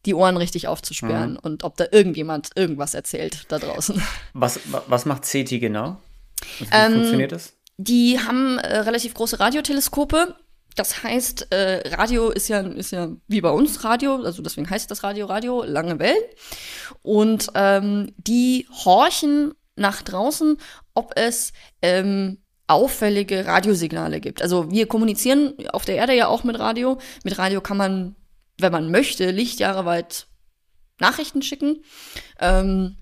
die 0.04 0.14
Ohren 0.14 0.36
richtig 0.36 0.68
aufzusperren 0.68 1.32
Mhm. 1.32 1.38
und 1.42 1.64
ob 1.64 1.76
da 1.76 1.86
irgendjemand 1.90 2.50
irgendwas 2.54 2.94
erzählt 2.94 3.44
da 3.48 3.58
draußen. 3.58 4.00
Was, 4.34 4.60
wa- 4.72 4.84
was 4.86 5.04
macht 5.04 5.24
CETI 5.24 5.58
genau? 5.58 5.96
Also 6.60 6.70
wie 6.70 6.76
Ähm, 6.76 6.92
funktioniert 6.92 7.32
das? 7.32 7.54
Die 7.76 8.20
haben 8.20 8.58
äh, 8.58 8.78
relativ 8.78 9.14
große 9.14 9.40
Radioteleskope. 9.40 10.36
Das 10.76 11.02
heißt, 11.02 11.50
äh, 11.52 11.94
Radio 11.96 12.28
ist 12.30 12.48
ja, 12.48 12.60
ist 12.60 12.92
ja 12.92 13.08
wie 13.26 13.40
bei 13.40 13.50
uns 13.50 13.82
Radio, 13.82 14.22
also 14.22 14.42
deswegen 14.42 14.68
heißt 14.70 14.90
das 14.90 15.02
Radio 15.02 15.26
Radio, 15.26 15.64
lange 15.64 15.98
Wellen. 15.98 16.22
Und 17.02 17.48
ähm, 17.54 18.14
die 18.18 18.66
horchen 18.84 19.54
nach 19.74 20.02
draußen, 20.02 20.58
ob 20.94 21.12
es 21.16 21.52
ähm, 21.82 22.38
auffällige 22.66 23.46
Radiosignale 23.46 24.20
gibt. 24.20 24.42
Also 24.42 24.70
wir 24.70 24.86
kommunizieren 24.86 25.54
auf 25.72 25.84
der 25.84 25.96
Erde 25.96 26.14
ja 26.14 26.26
auch 26.28 26.44
mit 26.44 26.58
Radio. 26.58 26.98
Mit 27.24 27.38
Radio 27.38 27.60
kann 27.60 27.76
man, 27.76 28.16
wenn 28.58 28.72
man 28.72 28.90
möchte, 28.90 29.30
Lichtjahre 29.30 29.84
weit 29.84 30.26
Nachrichten 30.98 31.42
schicken. 31.42 31.84
Ähm, 32.40 32.96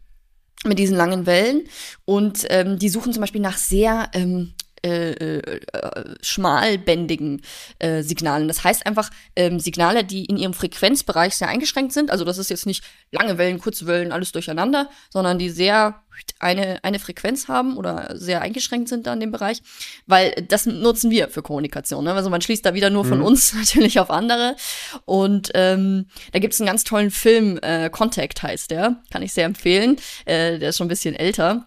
mit 0.67 0.79
diesen 0.79 0.97
langen 0.97 1.27
Wellen. 1.27 1.69
Und 2.05 2.47
ähm, 2.49 2.79
die 2.79 2.89
suchen 2.89 3.13
zum 3.13 3.21
Beispiel 3.21 3.41
nach 3.41 3.59
sehr 3.59 4.11
ähm, 4.15 4.55
äh, 4.85 5.13
äh, 5.13 5.61
äh, 5.73 6.15
schmalbändigen 6.21 7.41
äh, 7.79 8.03
Signalen. 8.03 8.49
Das 8.49 8.63
heißt 8.63 8.87
einfach 8.87 9.11
ähm, 9.35 9.59
Signale, 9.59 10.05
die 10.05 10.27
in 10.27 10.37
ihrem 10.37 10.53
Frequenzbereich 10.53 11.37
sehr 11.37 11.49
eingeschränkt 11.49 11.93
sind. 11.93 12.11
Also 12.11 12.25
das 12.25 12.37
ist 12.37 12.51
jetzt 12.51 12.67
nicht 12.67 12.85
lange 13.11 13.39
Wellen, 13.39 13.59
kurze 13.59 13.87
Wellen, 13.87 14.13
alles 14.13 14.33
durcheinander, 14.33 14.91
sondern 15.11 15.39
die 15.39 15.49
sehr 15.49 16.03
eine, 16.39 16.83
eine 16.85 16.99
Frequenz 16.99 17.49
haben 17.49 17.77
oder 17.77 18.11
sehr 18.15 18.43
eingeschränkt 18.43 18.89
sind 18.89 19.07
da 19.07 19.15
in 19.15 19.21
dem 19.21 19.33
Bereich, 19.33 19.63
weil 20.07 20.33
das 20.49 20.67
nutzen 20.67 21.11
wir 21.11 21.29
für 21.29 21.43
Kommunikation. 21.43 22.05
Ne? 22.05 22.13
Also 22.13 22.31
man 22.31 22.41
schließt 22.41 22.65
da 22.65 22.75
wieder 22.75 22.91
nur 22.91 23.05
von 23.05 23.23
uns 23.23 23.55
natürlich 23.55 23.99
auf 24.01 24.11
andere. 24.11 24.57
Und 25.07 25.51
ähm, 25.55 26.07
da 26.33 26.39
gibt 26.39 26.55
es 26.55 26.61
einen 26.61 26.69
ganz 26.69 26.85
tollen 26.85 27.11
Film, 27.11 27.59
äh, 27.63 27.91
Contact 27.91 28.43
heißt 28.43 28.71
der, 28.71 29.03
kann 29.11 29.23
ich 29.23 29.33
sehr 29.33 29.47
empfehlen. 29.47 29.97
Äh, 30.27 30.59
der 30.59 30.69
ist 30.71 30.77
schon 30.77 30.87
ein 30.87 30.89
bisschen 30.89 31.15
älter. 31.15 31.67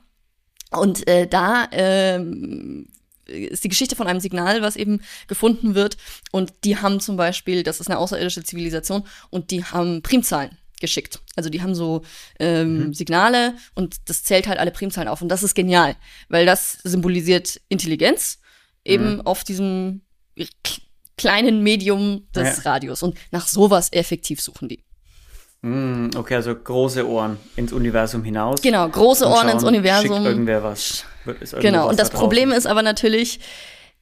Und 0.71 1.07
äh, 1.07 1.27
da 1.27 1.67
ähm, 1.71 2.87
ist 3.27 3.63
die 3.63 3.69
Geschichte 3.69 3.95
von 3.95 4.07
einem 4.07 4.19
Signal, 4.19 4.61
was 4.61 4.75
eben 4.75 5.01
gefunden 5.27 5.75
wird. 5.75 5.97
Und 6.31 6.53
die 6.63 6.77
haben 6.77 6.99
zum 6.99 7.17
Beispiel, 7.17 7.63
das 7.63 7.79
ist 7.79 7.87
eine 7.87 7.99
außerirdische 7.99 8.43
Zivilisation, 8.43 9.03
und 9.29 9.51
die 9.51 9.63
haben 9.63 10.01
Primzahlen 10.01 10.57
geschickt. 10.79 11.19
Also 11.35 11.49
die 11.49 11.61
haben 11.61 11.75
so 11.75 12.03
ähm, 12.39 12.93
Signale 12.93 13.55
und 13.73 13.97
das 14.05 14.23
zählt 14.23 14.47
halt 14.47 14.59
alle 14.59 14.71
Primzahlen 14.71 15.07
auf. 15.07 15.21
Und 15.21 15.29
das 15.29 15.43
ist 15.43 15.55
genial, 15.55 15.95
weil 16.29 16.45
das 16.45 16.77
symbolisiert 16.83 17.59
Intelligenz 17.69 18.39
eben 18.85 19.21
auf 19.21 19.43
diesem 19.43 20.01
kleinen 21.17 21.63
Medium 21.63 22.27
des 22.33 22.63
Ja. 22.63 22.71
Radios. 22.71 23.03
Und 23.03 23.17
nach 23.31 23.47
sowas 23.47 23.91
effektiv 23.91 24.39
suchen 24.39 24.69
die. 24.69 24.83
Mm, 25.61 26.09
okay, 26.15 26.35
also 26.35 26.53
große 26.55 27.07
Ohren 27.07 27.37
ins 27.55 27.73
Universum 27.73 28.23
hinaus. 28.23 28.61
Genau, 28.61 28.87
große 28.87 29.25
Und 29.25 29.31
Ohren 29.31 29.41
schauen, 29.47 29.49
ins 29.53 29.63
Universum. 29.63 30.13
Schickt 30.13 30.25
irgendwer 30.25 30.63
was. 30.63 31.05
Genau, 31.59 31.85
was 31.85 31.91
und 31.91 31.99
das 31.99 32.09
da. 32.11 32.17
Problem 32.17 32.51
ist 32.51 32.67
aber 32.67 32.83
natürlich, 32.83 33.39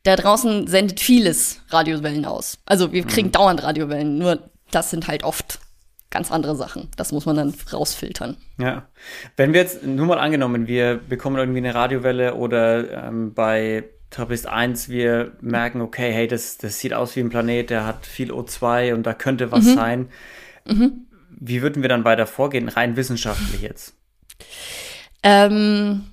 da 0.03 0.15
draußen 0.15 0.67
sendet 0.67 0.99
vieles 0.99 1.61
Radiowellen 1.69 2.25
aus. 2.25 2.57
Also 2.65 2.91
wir 2.91 3.03
Mhm. 3.03 3.07
kriegen 3.07 3.31
dauernd 3.31 3.63
Radiowellen, 3.63 4.17
nur 4.17 4.39
das 4.71 4.91
sind 4.91 5.07
halt 5.07 5.23
oft 5.23 5.59
ganz 6.11 6.31
andere 6.31 6.55
Sachen. 6.55 6.89
Das 6.97 7.11
muss 7.11 7.25
man 7.25 7.35
dann 7.37 7.53
rausfiltern. 7.73 8.37
Ja. 8.59 8.87
Wenn 9.37 9.53
wir 9.53 9.61
jetzt, 9.61 9.83
nur 9.83 10.05
mal 10.05 10.19
angenommen, 10.19 10.67
wir 10.67 10.95
bekommen 11.09 11.37
irgendwie 11.37 11.57
eine 11.59 11.73
Radiowelle 11.73 12.35
oder 12.35 13.05
ähm, 13.07 13.33
bei 13.33 13.85
Trappist 14.11 14.47
1 14.47 14.87
wir 14.89 15.33
merken, 15.41 15.81
okay, 15.81 16.11
hey, 16.13 16.27
das, 16.27 16.57
das 16.57 16.79
sieht 16.79 16.93
aus 16.93 17.15
wie 17.15 17.21
ein 17.21 17.29
Planet, 17.29 17.69
der 17.69 17.85
hat 17.85 18.05
viel 18.05 18.31
O2 18.31 18.93
und 18.93 19.03
da 19.03 19.13
könnte 19.13 19.47
Mhm. 19.47 19.51
was 19.51 19.65
sein. 19.73 20.09
Wie 21.39 21.61
würden 21.61 21.81
wir 21.81 21.89
dann 21.89 22.05
weiter 22.05 22.27
vorgehen, 22.27 22.69
rein 22.69 22.95
wissenschaftlich 22.95 23.61
jetzt? 23.61 23.95
Ähm, 25.23 26.05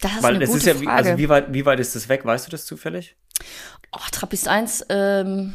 das 0.00 0.12
ist 0.16 0.22
Weil 0.22 0.34
eine 0.34 0.44
es 0.44 0.50
gute 0.50 0.58
ist 0.58 0.66
ja, 0.66 0.80
wie, 0.80 0.84
Frage. 0.84 1.08
also 1.08 1.18
wie 1.18 1.28
weit, 1.28 1.52
wie 1.52 1.64
weit 1.64 1.80
ist 1.80 1.96
das 1.96 2.08
weg? 2.08 2.24
Weißt 2.24 2.46
du 2.46 2.50
das 2.50 2.66
zufällig? 2.66 3.16
Oh, 3.92 4.00
Trappist 4.10 4.48
1, 4.48 4.86
ähm, 4.90 5.54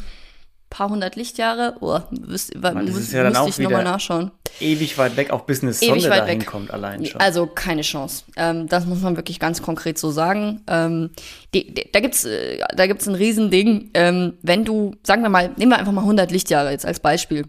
paar 0.70 0.90
hundert 0.90 1.16
Lichtjahre. 1.16 1.76
Oh, 1.82 2.00
müsst, 2.12 2.56
Mann, 2.56 2.86
das 2.86 2.96
muss, 2.96 3.04
ist 3.04 3.14
ja 3.14 3.24
dann 3.24 3.34
müsste 3.34 3.44
auch 3.44 3.48
ich 3.50 3.60
nochmal 3.60 3.84
nachschauen. 3.84 4.32
Ewig 4.60 4.98
weit 4.98 5.18
weg, 5.18 5.32
auch 5.32 5.42
bis 5.42 5.62
eine 5.62 5.74
Sonde 5.74 6.10
weit 6.10 6.22
dahin 6.22 6.42
weg. 6.42 6.48
kommt 6.48 6.72
allein 6.72 7.06
schon. 7.06 7.22
Also 7.22 7.46
keine 7.46 7.82
Chance. 7.82 8.24
Ähm, 8.38 8.68
das 8.68 8.86
muss 8.86 9.02
man 9.02 9.16
wirklich 9.16 9.40
ganz 9.40 9.62
konkret 9.62 10.00
so 10.00 10.10
sagen. 10.12 10.62
Ähm, 10.68 11.12
die, 11.54 11.74
die, 11.74 11.92
da 11.92 12.00
gibt's, 12.00 12.26
äh, 12.26 12.60
da 12.76 12.88
gibt's 12.88 13.08
ein 13.08 13.16
Riesending. 13.16 13.92
Ähm, 13.94 14.34
wenn 14.42 14.66
du, 14.66 14.96
sagen 15.04 15.22
wir 15.22 15.30
mal, 15.30 15.52
nehmen 15.58 15.72
wir 15.72 15.78
einfach 15.78 15.92
mal 15.92 16.02
100 16.02 16.32
Lichtjahre 16.32 16.72
jetzt 16.72 16.86
als 16.86 17.00
Beispiel. 17.00 17.46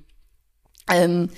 Ähm, 0.89 1.31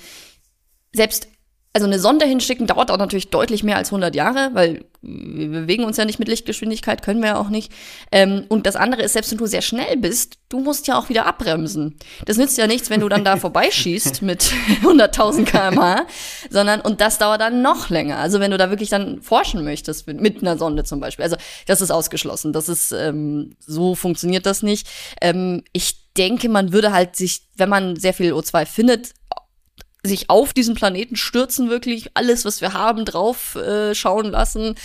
selbst 0.93 1.27
also 1.75 1.87
eine 1.87 1.99
Sonde 1.99 2.25
hinschicken 2.25 2.67
dauert 2.67 2.89
auch 2.89 2.97
natürlich 2.97 3.31
deutlich 3.31 3.61
mehr 3.61 3.75
als 3.75 3.89
100 3.89 4.15
Jahre, 4.15 4.51
weil 4.53 4.85
wir 5.01 5.49
bewegen 5.49 5.83
uns 5.83 5.97
ja 5.97 6.05
nicht 6.05 6.19
mit 6.19 6.29
Lichtgeschwindigkeit, 6.29 7.01
können 7.01 7.19
wir 7.19 7.31
ja 7.31 7.37
auch 7.37 7.49
nicht. 7.49 7.69
Ähm, 8.13 8.45
und 8.47 8.65
das 8.65 8.77
andere 8.77 9.01
ist, 9.01 9.11
selbst 9.11 9.31
wenn 9.31 9.39
du 9.39 9.45
sehr 9.45 9.61
schnell 9.61 9.97
bist, 9.97 10.37
du 10.47 10.61
musst 10.61 10.87
ja 10.87 10.97
auch 10.97 11.09
wieder 11.09 11.25
abbremsen. 11.25 11.97
Das 12.25 12.37
nützt 12.37 12.57
ja 12.57 12.65
nichts, 12.65 12.89
wenn 12.89 13.01
du 13.01 13.09
dann 13.09 13.25
da 13.25 13.35
vorbeischießt 13.35 14.21
mit 14.21 14.43
100.000 14.83 15.43
km/h, 15.43 16.05
sondern, 16.49 16.79
und 16.79 17.01
das 17.01 17.17
dauert 17.17 17.41
dann 17.41 17.61
noch 17.61 17.89
länger. 17.89 18.19
Also 18.19 18.39
wenn 18.39 18.51
du 18.51 18.57
da 18.57 18.69
wirklich 18.69 18.89
dann 18.89 19.21
forschen 19.21 19.65
möchtest, 19.65 20.07
mit, 20.07 20.21
mit 20.21 20.41
einer 20.41 20.57
Sonde 20.57 20.85
zum 20.85 21.01
Beispiel. 21.01 21.23
Also 21.23 21.35
das 21.67 21.81
ist 21.81 21.91
ausgeschlossen. 21.91 22.53
Das 22.53 22.69
ist, 22.69 22.93
ähm, 22.93 23.57
so 23.59 23.95
funktioniert 23.95 24.45
das 24.45 24.63
nicht. 24.63 24.87
Ähm, 25.19 25.65
ich 25.73 26.13
denke, 26.15 26.47
man 26.47 26.71
würde 26.71 26.93
halt 26.93 27.17
sich, 27.17 27.41
wenn 27.57 27.67
man 27.67 27.97
sehr 27.97 28.13
viel 28.13 28.31
O2 28.31 28.65
findet, 28.65 29.09
sich 30.05 30.29
auf 30.29 30.53
diesen 30.53 30.75
Planeten 30.75 31.15
stürzen, 31.15 31.69
wirklich 31.69 32.09
alles, 32.13 32.45
was 32.45 32.61
wir 32.61 32.73
haben, 32.73 33.05
drauf 33.05 33.55
äh, 33.55 33.93
schauen 33.95 34.31
lassen, 34.31 34.75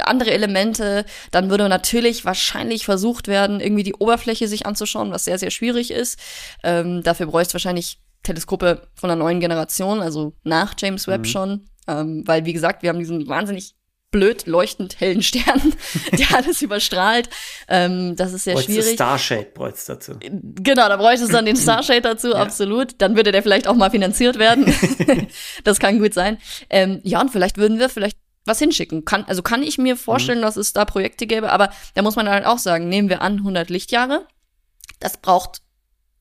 andere 0.00 0.30
Elemente, 0.30 1.04
dann 1.30 1.50
würde 1.50 1.68
natürlich 1.68 2.24
wahrscheinlich 2.24 2.84
versucht 2.84 3.28
werden, 3.28 3.60
irgendwie 3.60 3.82
die 3.82 3.94
Oberfläche 3.94 4.48
sich 4.48 4.66
anzuschauen, 4.66 5.10
was 5.10 5.24
sehr, 5.24 5.38
sehr 5.38 5.50
schwierig 5.50 5.90
ist. 5.90 6.18
Ähm, 6.62 7.02
dafür 7.02 7.26
bräuchte 7.26 7.54
wahrscheinlich 7.54 8.00
Teleskope 8.22 8.88
von 8.94 9.10
einer 9.10 9.22
neuen 9.22 9.40
Generation, 9.40 10.00
also 10.00 10.34
nach 10.42 10.74
James 10.78 11.06
Webb 11.06 11.26
schon, 11.26 11.68
ähm, 11.86 12.22
weil, 12.26 12.44
wie 12.44 12.52
gesagt, 12.52 12.82
wir 12.82 12.90
haben 12.90 12.98
diesen 12.98 13.26
wahnsinnig 13.28 13.74
blöd 14.10 14.46
leuchtend 14.46 15.00
hellen 15.00 15.22
Stern, 15.22 15.74
der 16.18 16.34
alles 16.34 16.62
überstrahlt. 16.62 17.28
Ähm, 17.68 18.16
das 18.16 18.32
ist 18.32 18.44
sehr 18.44 18.54
Bräuchtest 18.54 18.76
du 18.76 18.82
schwierig. 18.82 18.96
Starshade 18.96 19.48
bräuchtest 19.54 19.88
dazu. 19.88 20.12
Genau, 20.20 20.88
da 20.88 20.96
bräuchte 20.96 21.24
es 21.24 21.30
dann 21.30 21.44
den 21.46 21.56
Starshade 21.56 22.02
dazu, 22.02 22.34
absolut. 22.34 22.94
Dann 22.98 23.16
würde 23.16 23.32
der 23.32 23.42
vielleicht 23.42 23.68
auch 23.68 23.74
mal 23.74 23.90
finanziert 23.90 24.38
werden. 24.38 24.72
das 25.64 25.78
kann 25.78 25.98
gut 25.98 26.14
sein. 26.14 26.38
Ähm, 26.70 27.00
ja, 27.04 27.20
und 27.20 27.30
vielleicht 27.30 27.58
würden 27.58 27.78
wir 27.78 27.88
vielleicht 27.88 28.16
was 28.44 28.58
hinschicken. 28.58 29.04
Kann, 29.04 29.24
also 29.24 29.42
kann 29.42 29.62
ich 29.62 29.76
mir 29.76 29.96
vorstellen, 29.96 30.40
dass 30.40 30.56
es 30.56 30.72
da 30.72 30.86
Projekte 30.86 31.26
gäbe, 31.26 31.52
aber 31.52 31.70
da 31.94 32.02
muss 32.02 32.16
man 32.16 32.28
halt 32.28 32.46
auch 32.46 32.58
sagen, 32.58 32.88
nehmen 32.88 33.10
wir 33.10 33.20
an 33.20 33.38
100 33.38 33.68
Lichtjahre. 33.68 34.26
Das 35.00 35.18
braucht 35.18 35.60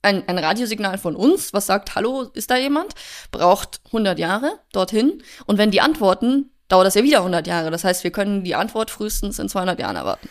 ein, 0.01 0.27
ein 0.27 0.37
Radiosignal 0.37 0.97
von 0.97 1.15
uns, 1.15 1.53
was 1.53 1.65
sagt, 1.65 1.95
hallo, 1.95 2.23
ist 2.33 2.51
da 2.51 2.57
jemand? 2.57 2.93
Braucht 3.31 3.81
100 3.87 4.19
Jahre 4.19 4.59
dorthin. 4.71 5.23
Und 5.45 5.57
wenn 5.57 5.71
die 5.71 5.81
antworten, 5.81 6.51
dauert 6.67 6.85
das 6.87 6.95
ja 6.95 7.03
wieder 7.03 7.19
100 7.19 7.47
Jahre. 7.47 7.71
Das 7.71 7.83
heißt, 7.83 8.03
wir 8.03 8.11
können 8.11 8.43
die 8.43 8.55
Antwort 8.55 8.91
frühestens 8.91 9.39
in 9.39 9.49
200 9.49 9.79
Jahren 9.79 9.95
erwarten. 9.95 10.29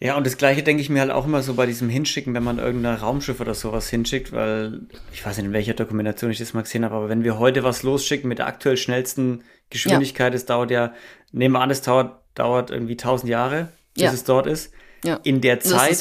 Ja, 0.00 0.16
und 0.16 0.26
das 0.26 0.36
gleiche 0.36 0.64
denke 0.64 0.82
ich 0.82 0.90
mir 0.90 1.00
halt 1.00 1.12
auch 1.12 1.26
immer 1.26 1.42
so 1.42 1.54
bei 1.54 1.64
diesem 1.64 1.88
Hinschicken, 1.88 2.34
wenn 2.34 2.42
man 2.42 2.58
irgendein 2.58 2.96
Raumschiff 2.96 3.40
oder 3.40 3.54
sowas 3.54 3.88
hinschickt, 3.88 4.32
weil 4.32 4.80
ich 5.12 5.24
weiß 5.24 5.36
nicht, 5.36 5.46
in 5.46 5.52
welcher 5.52 5.74
Dokumentation 5.74 6.32
ich 6.32 6.38
das 6.38 6.54
mal 6.54 6.62
gesehen 6.62 6.84
habe, 6.84 6.96
aber 6.96 7.08
wenn 7.08 7.22
wir 7.22 7.38
heute 7.38 7.62
was 7.62 7.84
losschicken 7.84 8.28
mit 8.28 8.38
der 8.38 8.48
aktuell 8.48 8.76
schnellsten 8.76 9.44
Geschwindigkeit, 9.70 10.34
es 10.34 10.44
dauert 10.44 10.72
ja, 10.72 10.92
nehmen 11.30 11.54
wir 11.54 11.60
an, 11.60 11.70
es 11.70 11.82
dauert, 11.82 12.20
dauert 12.34 12.72
irgendwie 12.72 12.94
1000 12.94 13.30
Jahre, 13.30 13.68
bis 13.94 14.02
Ja. 14.02 14.12
es 14.12 14.24
dort 14.24 14.48
ist. 14.48 14.72
Ja. 15.04 15.18
In 15.24 15.40
der 15.40 15.58
Zeit 15.60 15.98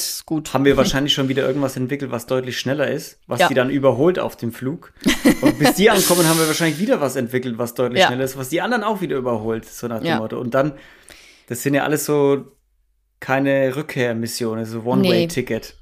haben 0.54 0.64
wir 0.66 0.78
wahrscheinlich 0.78 1.14
schon 1.14 1.28
wieder 1.28 1.46
irgendwas 1.48 1.76
entwickelt, 1.76 2.12
was 2.12 2.28
deutlich 2.28 2.60
schneller 2.60 2.88
ist, 2.90 3.18
was 3.26 3.40
Ja. 3.40 3.48
die 3.48 3.56
dann 3.56 3.70
überholt 3.72 4.20
auf 4.20 4.36
dem 4.36 4.52
Flug. 4.52 4.94
Und 5.42 5.58
bis 5.58 5.74
die 5.74 5.90
ankommen, 5.90 6.28
haben 6.28 6.40
wir 6.40 6.46
wahrscheinlich 6.48 6.78
wieder 6.80 7.02
was 7.02 7.16
entwickelt, 7.16 7.58
was 7.58 7.74
deutlich 7.74 8.02
Ja. 8.02 8.08
schneller 8.08 8.24
ist, 8.24 8.38
was 8.38 8.50
die 8.50 8.62
anderen 8.62 8.84
auch 8.84 9.02
wieder 9.02 9.18
überholt, 9.18 9.66
so 9.66 9.88
nach 9.88 10.02
dem. 10.02 10.18
Motto. 10.18 10.40
Und 10.40 10.54
dann, 10.54 10.74
das 11.48 11.64
sind 11.64 11.74
ja 11.74 11.84
alles 11.84 12.06
so 12.06 12.46
keine 13.20 13.76
Rückkehrmissionen, 13.76 14.66
so 14.66 14.82
One-Way-Ticket. 14.84 15.76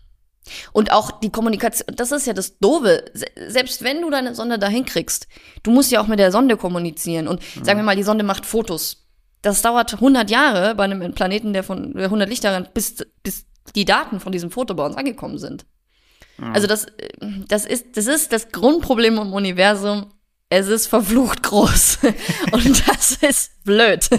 Und 0.72 0.92
auch 0.92 1.12
die 1.20 1.30
Kommunikation, 1.30 1.88
das 1.96 2.12
ist 2.12 2.26
ja 2.26 2.34
das 2.34 2.58
Doofe. 2.60 3.06
Se- 3.14 3.28
Selbst 3.48 3.84
wenn 3.84 4.02
du 4.02 4.10
deine 4.10 4.34
Sonde 4.34 4.58
dahin 4.58 4.86
kriegst, 4.86 5.28
du 5.64 5.72
musst 5.72 5.92
ja 5.92 6.02
auch 6.02 6.08
mit 6.08 6.20
der 6.20 6.32
Sonde 6.32 6.58
kommunizieren. 6.58 7.28
Und 7.28 7.42
sagen 7.64 7.80
wir 7.80 7.84
mal, 7.84 7.96
die 7.96 8.04
Sonde 8.04 8.24
macht 8.24 8.46
Fotos. 8.46 9.06
Das 9.42 9.62
dauert 9.62 9.94
100 9.94 10.30
Jahre 10.30 10.76
bei 10.76 10.84
einem 10.84 11.14
Planeten, 11.14 11.54
der 11.54 11.64
von 11.64 11.94
der 11.94 12.06
100 12.06 12.28
Lichtjahre, 12.28 12.68
bis, 12.74 12.98
bis 13.24 13.46
die 13.76 13.86
Daten 13.86 14.20
von 14.20 14.32
diesem 14.32 14.52
Foto 14.52 14.74
bei 14.74 14.86
uns 14.86 14.98
angekommen 14.98 15.38
sind. 15.38 15.66
Also 16.54 16.68
das, 16.68 16.88
das 17.48 17.66
ist, 17.66 17.98
das 17.98 18.08
ist 18.08 18.32
das 18.32 18.50
Grundproblem 18.52 19.18
im 19.18 19.34
Universum. 19.34 20.12
Es 20.52 20.68
ist 20.68 20.88
verflucht 20.88 21.44
groß. 21.44 22.00
Und 22.52 22.88
das 22.88 23.12
ist 23.22 23.64
blöd. 23.64 24.10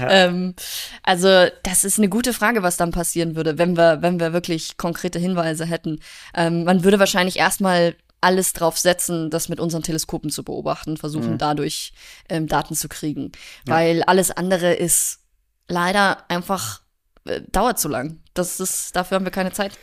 Ähm, 0.00 0.54
also, 1.02 1.46
das 1.62 1.84
ist 1.84 1.98
eine 1.98 2.10
gute 2.10 2.34
Frage, 2.34 2.62
was 2.62 2.76
dann 2.76 2.90
passieren 2.90 3.36
würde, 3.36 3.56
wenn 3.56 3.74
wir, 3.76 4.02
wenn 4.02 4.20
wir 4.20 4.34
wirklich 4.34 4.76
konkrete 4.76 5.18
Hinweise 5.18 5.64
hätten. 5.64 6.00
Ähm, 6.34 6.64
man 6.64 6.84
würde 6.84 6.98
wahrscheinlich 6.98 7.38
erstmal 7.38 7.96
alles 8.20 8.52
drauf 8.52 8.78
setzen, 8.78 9.30
das 9.30 9.48
mit 9.48 9.60
unseren 9.60 9.82
Teleskopen 9.82 10.30
zu 10.30 10.42
beobachten, 10.42 10.96
versuchen 10.96 11.38
dadurch 11.38 11.92
ähm, 12.28 12.46
Daten 12.46 12.74
zu 12.74 12.88
kriegen. 12.88 13.32
Weil 13.64 14.02
alles 14.02 14.30
andere 14.30 14.74
ist 14.74 15.20
leider 15.68 16.28
einfach, 16.28 16.80
äh, 17.26 17.42
dauert 17.52 17.78
zu 17.78 17.88
lang. 17.88 18.18
Das 18.34 18.60
ist, 18.60 18.96
dafür 18.96 19.16
haben 19.16 19.24
wir 19.24 19.30
keine 19.30 19.52
Zeit. 19.52 19.78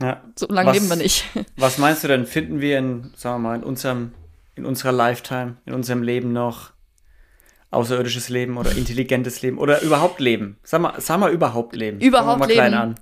Ja. 0.00 0.22
So 0.36 0.46
lange 0.48 0.72
leben 0.72 0.88
wir 0.88 0.96
nicht. 0.96 1.24
Was 1.56 1.78
meinst 1.78 2.04
du 2.04 2.08
denn, 2.08 2.26
finden 2.26 2.60
wir 2.60 2.78
in, 2.78 3.12
sagen 3.16 3.36
wir 3.36 3.48
mal, 3.50 3.56
in 3.56 3.62
unserem, 3.62 4.12
in 4.54 4.66
unserer 4.66 4.92
Lifetime, 4.92 5.56
in 5.64 5.74
unserem 5.74 6.02
Leben 6.02 6.32
noch 6.32 6.72
außerirdisches 7.70 8.28
Leben 8.28 8.56
oder 8.56 8.72
intelligentes 8.72 9.42
Leben 9.42 9.58
oder 9.58 9.82
überhaupt 9.82 10.20
Leben? 10.20 10.58
Sag 10.62 10.80
mal, 10.80 10.94
sag 11.00 11.18
mal 11.18 11.32
überhaupt 11.32 11.74
Leben. 11.76 12.00
Überhaupt 12.00 12.40
mal 12.40 12.48
Leben. 12.48 12.94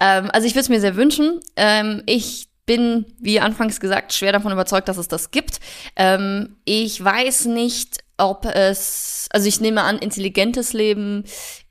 Ähm, 0.00 0.30
also 0.32 0.46
ich 0.46 0.54
würde 0.54 0.62
es 0.62 0.68
mir 0.68 0.80
sehr 0.80 0.96
wünschen. 0.96 1.40
Ähm, 1.56 2.02
ich 2.06 2.48
bin, 2.66 3.06
wie 3.18 3.40
anfangs 3.40 3.80
gesagt, 3.80 4.12
schwer 4.12 4.32
davon 4.32 4.52
überzeugt, 4.52 4.88
dass 4.88 4.96
es 4.96 5.08
das 5.08 5.30
gibt. 5.30 5.60
Ähm, 5.96 6.56
ich 6.64 7.02
weiß 7.02 7.46
nicht, 7.46 7.98
ob 8.16 8.46
es, 8.46 9.28
also 9.30 9.48
ich 9.48 9.60
nehme 9.60 9.82
an, 9.82 9.98
intelligentes 9.98 10.72
Leben 10.72 11.24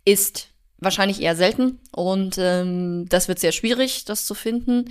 ist 0.05 0.49
wahrscheinlich 0.77 1.21
eher 1.21 1.35
selten 1.35 1.79
und 1.91 2.37
ähm, 2.37 3.07
das 3.07 3.27
wird 3.27 3.39
sehr 3.39 3.53
schwierig, 3.53 4.05
das 4.05 4.25
zu 4.25 4.35
finden. 4.35 4.89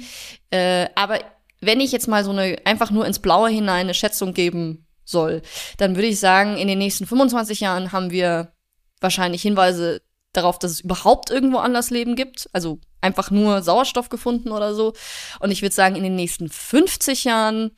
Äh, 0.50 0.88
aber 0.94 1.18
wenn 1.60 1.80
ich 1.80 1.92
jetzt 1.92 2.08
mal 2.08 2.24
so 2.24 2.30
eine 2.30 2.56
einfach 2.64 2.90
nur 2.90 3.06
ins 3.06 3.18
Blaue 3.18 3.50
hinein 3.50 3.86
eine 3.86 3.94
Schätzung 3.94 4.32
geben 4.34 4.86
soll, 5.04 5.42
dann 5.76 5.94
würde 5.94 6.08
ich 6.08 6.18
sagen, 6.18 6.56
in 6.56 6.68
den 6.68 6.78
nächsten 6.78 7.06
25 7.06 7.60
Jahren 7.60 7.92
haben 7.92 8.10
wir 8.10 8.52
wahrscheinlich 9.00 9.42
Hinweise 9.42 10.00
darauf, 10.32 10.58
dass 10.58 10.72
es 10.72 10.80
überhaupt 10.80 11.30
irgendwo 11.30 11.58
anders 11.58 11.90
Leben 11.90 12.16
gibt. 12.16 12.48
Also 12.52 12.80
einfach 13.00 13.30
nur 13.30 13.62
Sauerstoff 13.62 14.08
gefunden 14.08 14.50
oder 14.50 14.74
so. 14.74 14.94
Und 15.40 15.50
ich 15.50 15.62
würde 15.62 15.74
sagen, 15.74 15.96
in 15.96 16.02
den 16.02 16.16
nächsten 16.16 16.48
50 16.48 17.24
Jahren 17.24 17.72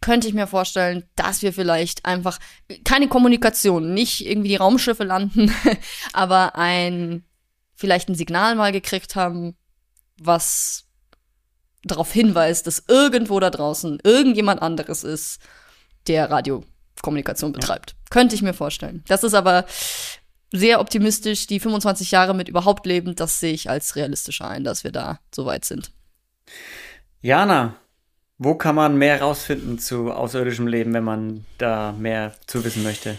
könnte 0.00 0.26
ich 0.26 0.34
mir 0.34 0.46
vorstellen, 0.46 1.04
dass 1.14 1.42
wir 1.42 1.52
vielleicht 1.52 2.04
einfach 2.04 2.38
keine 2.84 3.08
Kommunikation, 3.08 3.94
nicht 3.94 4.26
irgendwie 4.26 4.48
die 4.48 4.56
Raumschiffe 4.56 5.04
landen, 5.04 5.54
aber 6.12 6.56
ein 6.56 7.24
vielleicht 7.74 8.08
ein 8.08 8.14
Signal 8.14 8.54
mal 8.54 8.72
gekriegt 8.72 9.16
haben, 9.16 9.56
was 10.18 10.84
darauf 11.84 12.12
hinweist, 12.12 12.66
dass 12.66 12.84
irgendwo 12.86 13.40
da 13.40 13.50
draußen 13.50 13.98
irgendjemand 14.04 14.62
anderes 14.62 15.02
ist, 15.02 15.40
der 16.06 16.30
Radiokommunikation 16.30 17.52
betreibt. 17.52 17.96
Könnte 18.10 18.34
ich 18.34 18.42
mir 18.42 18.54
vorstellen. 18.54 19.02
Das 19.08 19.24
ist 19.24 19.34
aber 19.34 19.64
sehr 20.52 20.80
optimistisch. 20.80 21.46
Die 21.46 21.60
25 21.60 22.10
Jahre 22.10 22.34
mit 22.34 22.48
überhaupt 22.48 22.86
Leben, 22.86 23.16
das 23.16 23.40
sehe 23.40 23.52
ich 23.52 23.68
als 23.68 23.96
realistischer 23.96 24.48
ein, 24.48 24.64
dass 24.64 24.84
wir 24.84 24.92
da 24.92 25.18
so 25.34 25.46
weit 25.46 25.64
sind. 25.64 25.90
Jana, 27.20 27.74
wo 28.38 28.54
kann 28.54 28.74
man 28.74 28.96
mehr 28.96 29.22
rausfinden 29.22 29.78
zu 29.78 30.12
außerirdischem 30.12 30.66
Leben, 30.66 30.92
wenn 30.94 31.04
man 31.04 31.46
da 31.58 31.92
mehr 31.92 32.34
zu 32.46 32.64
wissen 32.64 32.82
möchte? 32.82 33.16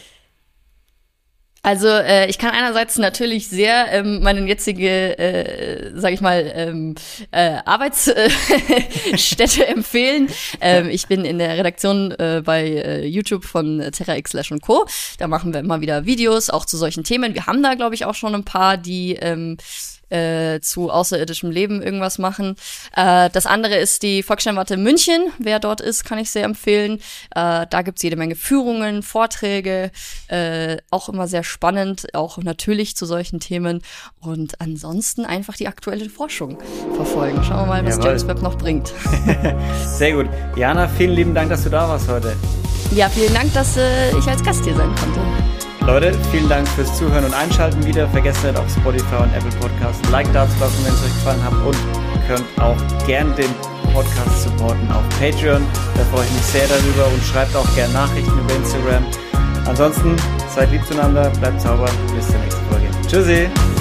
Also 1.66 1.88
äh, 1.88 2.30
ich 2.30 2.38
kann 2.38 2.52
einerseits 2.52 2.98
natürlich 2.98 3.48
sehr 3.48 3.90
ähm, 3.94 4.22
meine 4.22 4.46
jetzige, 4.46 5.18
äh, 5.18 5.92
sag 5.96 6.12
ich 6.12 6.20
mal, 6.20 6.52
ähm, 6.54 6.96
äh, 7.32 7.60
Arbeitsstätte 7.64 9.66
empfehlen. 9.68 10.28
Ähm, 10.60 10.90
ich 10.90 11.08
bin 11.08 11.24
in 11.24 11.40
der 11.40 11.58
Redaktion 11.58 12.12
äh, 12.12 12.42
bei 12.44 12.68
äh, 12.68 13.06
YouTube 13.06 13.46
von 13.46 13.82
Terra 13.94 14.18
X 14.18 14.32
Slash 14.32 14.54
Co. 14.62 14.86
Da 15.20 15.30
machen 15.30 15.54
wir 15.54 15.62
immer 15.62 15.80
wieder 15.80 16.06
Videos, 16.06 16.50
auch 16.50 16.66
zu 16.66 16.76
solchen 16.76 17.06
Themen. 17.06 17.34
Wir 17.34 17.48
haben 17.48 17.64
da, 17.64 17.76
glaube 17.76 17.96
ich, 17.96 18.04
auch 18.04 18.16
schon 18.16 18.36
ein 18.36 18.44
paar, 18.44 18.76
die 18.76 19.14
ähm, 19.14 19.56
äh, 20.14 20.60
zu 20.62 20.92
außerirdischem 20.92 21.50
Leben 21.50 21.82
irgendwas 21.82 22.20
machen. 22.20 22.56
Äh, 22.96 23.30
das 23.32 23.46
andere 23.46 23.76
ist 23.76 24.04
die 24.04 24.24
Volkssternwarte 24.24 24.78
München. 24.78 25.32
Wer 25.40 25.60
dort 25.60 25.82
ist, 25.82 26.06
kann 26.06 26.20
ich 26.20 26.30
sehr 26.30 26.44
empfehlen. 26.44 27.00
Äh, 27.36 27.66
da 27.70 27.82
gibt's 27.84 28.04
jede 28.04 28.16
Menge 28.16 28.36
Führungen, 28.36 29.02
Vorträge, 29.02 29.92
äh, 30.28 30.78
auch 30.92 31.10
immer 31.10 31.28
sehr 31.28 31.44
spannend, 31.44 32.14
auch 32.14 32.38
natürlich 32.38 32.96
zu 32.96 33.06
solchen 33.06 33.40
Themen. 33.40 33.82
Und 34.20 34.62
ansonsten 34.62 35.26
einfach 35.26 35.56
die 35.56 35.68
aktuelle 35.68 36.10
Forschung 36.10 36.58
verfolgen. 36.96 37.44
Schauen 37.44 37.62
wir 37.62 37.66
mal, 37.66 37.86
was 37.86 37.96
Jawohl. 37.96 38.10
James 38.10 38.28
Webb 38.28 38.42
noch 38.42 38.58
bringt. 38.58 38.94
sehr 39.98 40.14
gut. 40.14 40.28
Jana, 40.56 40.88
vielen 40.88 41.14
lieben 41.14 41.34
Dank, 41.34 41.50
dass 41.50 41.64
du 41.64 41.70
da 41.70 41.90
warst 41.90 42.08
heute. 42.08 42.36
Ja, 42.92 43.10
vielen 43.10 43.34
Dank, 43.34 43.52
dass 43.54 43.78
äh, 43.78 44.16
ich 44.18 44.28
als 44.28 44.44
Gast 44.44 44.64
hier 44.64 44.76
sein 44.76 44.94
konnte. 44.96 45.53
Leute, 45.86 46.14
vielen 46.32 46.48
Dank 46.48 46.68
fürs 46.70 46.98
Zuhören 46.98 47.26
und 47.26 47.34
Einschalten 47.34 47.86
wieder. 47.86 48.08
Vergesst 48.08 48.44
nicht 48.44 48.58
auf 48.58 48.70
Spotify 48.72 49.16
und 49.16 49.34
Apple 49.36 49.52
Podcast 49.60 50.04
ein 50.06 50.12
Like 50.12 50.32
da 50.32 50.48
zu 50.48 50.60
lassen, 50.60 50.86
wenn 50.86 50.94
es 50.94 51.04
euch 51.04 51.14
gefallen 51.14 51.44
hat 51.44 51.54
und 51.66 51.78
könnt 52.28 52.62
auch 52.62 52.78
gern 53.06 53.36
den 53.36 53.50
Podcast 53.94 54.44
supporten 54.44 54.90
auf 54.92 55.04
Patreon. 55.20 55.62
Da 55.96 56.04
freue 56.06 56.26
ich 56.26 56.32
mich 56.32 56.42
sehr 56.44 56.68
darüber 56.68 57.08
und 57.14 57.22
schreibt 57.24 57.56
auch 57.56 57.68
gern 57.76 57.92
Nachrichten 57.92 58.32
über 58.32 58.56
Instagram. 58.56 59.06
Ansonsten 59.66 60.16
seid 60.54 60.72
lieb 60.72 60.86
zueinander, 60.86 61.30
bleibt 61.40 61.62
sauber, 61.62 61.90
bis 62.16 62.28
zur 62.28 62.40
nächsten 62.40 62.66
Folge. 62.70 62.88
Tschüssi! 63.08 63.73